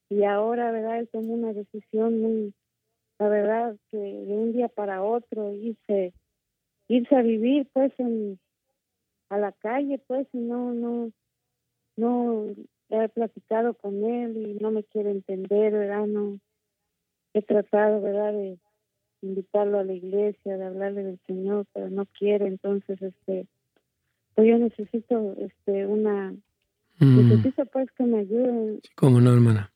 [0.09, 0.99] y, ahora, ¿verdad?
[0.99, 2.53] Él tomó una decisión muy,
[3.19, 6.13] la verdad, que de un día para otro irse
[6.87, 8.37] irse a vivir pues en
[9.29, 11.09] a la calle pues y no no
[11.95, 12.47] no
[12.89, 16.37] he platicado con él y no me quiere entender verdad no
[17.33, 18.59] he tratado verdad de
[19.21, 22.47] invitarlo a la iglesia de hablarle del señor pero no quiere.
[22.47, 23.47] Entonces este
[24.35, 26.33] pues yo necesito este una
[26.99, 27.29] mm.
[27.29, 29.71] necesito pues que me ayuden cómo no hermana.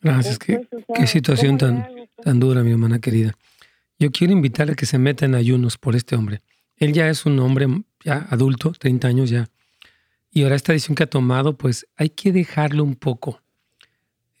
[0.00, 1.86] Gracias qué, pues, qué situación tan
[2.22, 3.34] tan dura mi hermana querida.
[3.98, 6.40] Yo quiero invitarle a que se meta en ayunos por este hombre.
[6.76, 7.68] Él ya es un hombre
[8.04, 9.48] ya adulto, 30 años ya.
[10.32, 13.42] Y ahora esta decisión que ha tomado, pues hay que dejarlo un poco,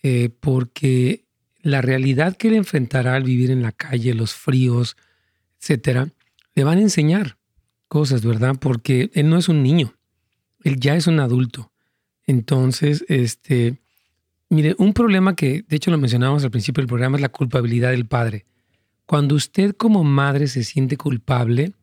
[0.02, 1.26] eh, porque
[1.60, 4.96] la realidad que él enfrentará al vivir en la calle, los fríos,
[5.60, 6.08] etcétera,
[6.54, 7.36] le van a enseñar
[7.92, 8.56] cosas, ¿verdad?
[8.58, 9.92] Porque él no es un niño,
[10.64, 11.72] él ya es un adulto.
[12.26, 13.82] Entonces, este,
[14.48, 17.90] mire, un problema que de hecho lo mencionábamos al principio del programa es la culpabilidad
[17.90, 18.46] del padre.
[19.04, 21.74] Cuando usted como madre se siente culpable,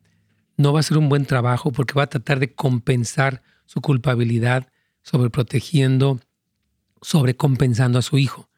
[0.56, 4.66] no va a ser un buen trabajo porque va a tratar de compensar su culpabilidad
[5.02, 6.18] sobreprotegiendo,
[7.02, 8.50] sobrecompensando a su hijo.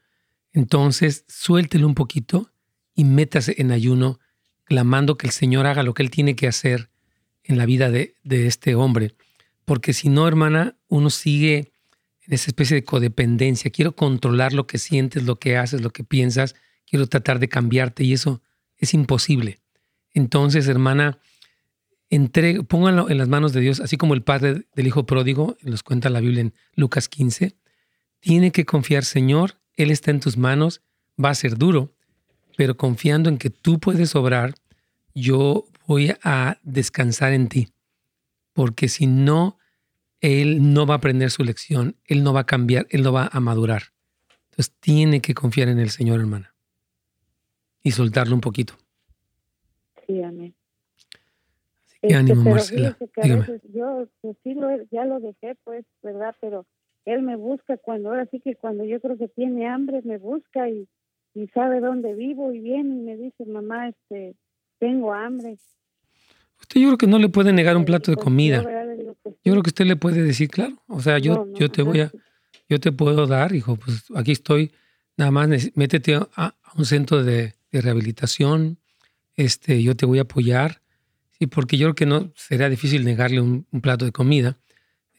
[0.54, 2.50] Entonces, suéltelo un poquito
[2.94, 4.20] y métase en ayuno,
[4.64, 6.91] clamando que el Señor haga lo que Él tiene que hacer
[7.44, 9.14] en la vida de, este hombre.
[9.64, 11.72] Porque si no, hermana, uno sigue
[12.26, 13.70] en esa especie de codependencia.
[13.70, 16.54] Quiero controlar lo que sientes, lo que haces, lo que piensas.
[16.86, 18.42] Quiero tratar de cambiarte y eso
[18.76, 19.60] es imposible.
[20.14, 21.18] Entonces, hermana,
[22.10, 25.82] entregue, pónganlo en las manos de Dios, así como el padre del hijo pródigo, nos
[25.82, 27.56] cuenta la Biblia en Lucas 15.
[28.20, 30.82] Tiene que confiar, Señor, Él está en tus manos,
[31.22, 31.94] va a ser duro,
[32.56, 34.54] pero confiando en que tú puedes obrar,
[35.14, 37.68] yo voy a descansar en ti,
[38.52, 39.58] porque si no,
[40.20, 43.28] Él no va a aprender su lección, Él no va a cambiar, Él no va
[43.32, 43.82] a madurar.
[44.50, 46.54] Entonces tiene que confiar en el Señor, hermana,
[47.82, 48.74] y soltarlo un poquito.
[50.06, 50.54] Sí, amén.
[52.02, 52.96] Qué ánimo, Marcela.
[53.72, 56.34] yo pues, sí lo, ya lo dejé, pues, ¿verdad?
[56.40, 56.66] Pero
[57.04, 60.68] él me busca cuando, ahora sí que cuando yo creo que tiene hambre, me busca
[60.68, 60.88] y,
[61.34, 64.34] y sabe dónde vivo y viene y me dice, mamá, este,
[64.82, 65.56] tengo hambre.
[66.60, 68.62] Usted yo creo que no le puede negar un plato de pues, comida.
[69.44, 72.10] Yo creo que usted le puede decir, claro, o sea, yo, yo te voy a,
[72.68, 74.72] yo te puedo dar, hijo, pues aquí estoy,
[75.16, 78.78] nada más métete a, a un centro de, de, rehabilitación,
[79.36, 80.82] este, yo te voy a apoyar,
[81.38, 84.58] y porque yo creo que no será difícil negarle un, plato de comida.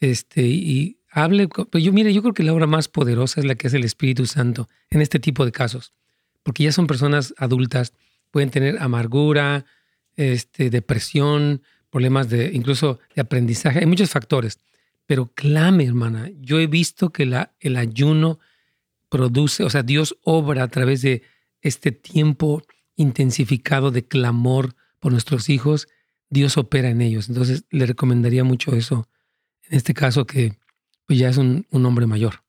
[0.01, 3.55] Este, y hable, pues yo mire, yo creo que la obra más poderosa es la
[3.55, 5.93] que es el Espíritu Santo en este tipo de casos,
[6.43, 7.93] porque ya son personas adultas,
[8.33, 9.63] pueden tener amargura,
[10.15, 11.61] este, depresión,
[11.91, 14.57] problemas de incluso de aprendizaje, hay muchos factores,
[15.05, 18.39] pero clame, hermana, yo he visto que la, el ayuno
[19.09, 21.21] produce, o sea, Dios obra a través de
[21.61, 22.63] este tiempo
[22.95, 25.87] intensificado de clamor por nuestros hijos
[26.33, 27.29] Dios opera en ellos.
[27.29, 29.07] Entonces le recomendaría mucho eso,
[29.69, 30.57] en este caso que
[31.05, 32.43] pues ya es un, hombre mayor.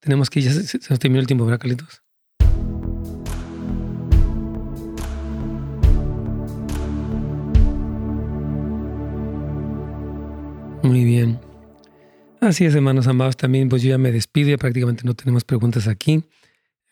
[0.00, 2.02] Tenemos que, ya se, nos terminó el tiempo, ¿verdad, Carlitos?
[10.82, 11.40] Muy bien.
[12.40, 15.86] Así es, hermanos amados, también pues yo ya me despido, ya prácticamente no tenemos preguntas
[15.86, 16.24] aquí,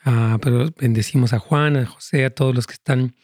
[0.04, 3.16] ah, pero bendecimos a Juan, a José, a todos los que están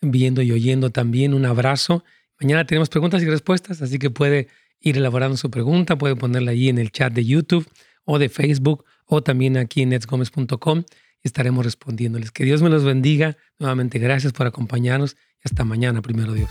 [0.00, 1.34] viendo y oyendo también.
[1.34, 2.04] Un abrazo.
[2.40, 4.48] Mañana tenemos preguntas y respuestas, así que puede
[4.80, 7.68] ir elaborando su pregunta, puede ponerla ahí en el chat de YouTube
[8.04, 10.84] o de Facebook o también aquí en netsgomez.com
[11.22, 12.32] y estaremos respondiéndoles.
[12.32, 13.36] Que Dios me los bendiga.
[13.58, 16.50] Nuevamente, gracias por acompañarnos y hasta mañana, primero Dios.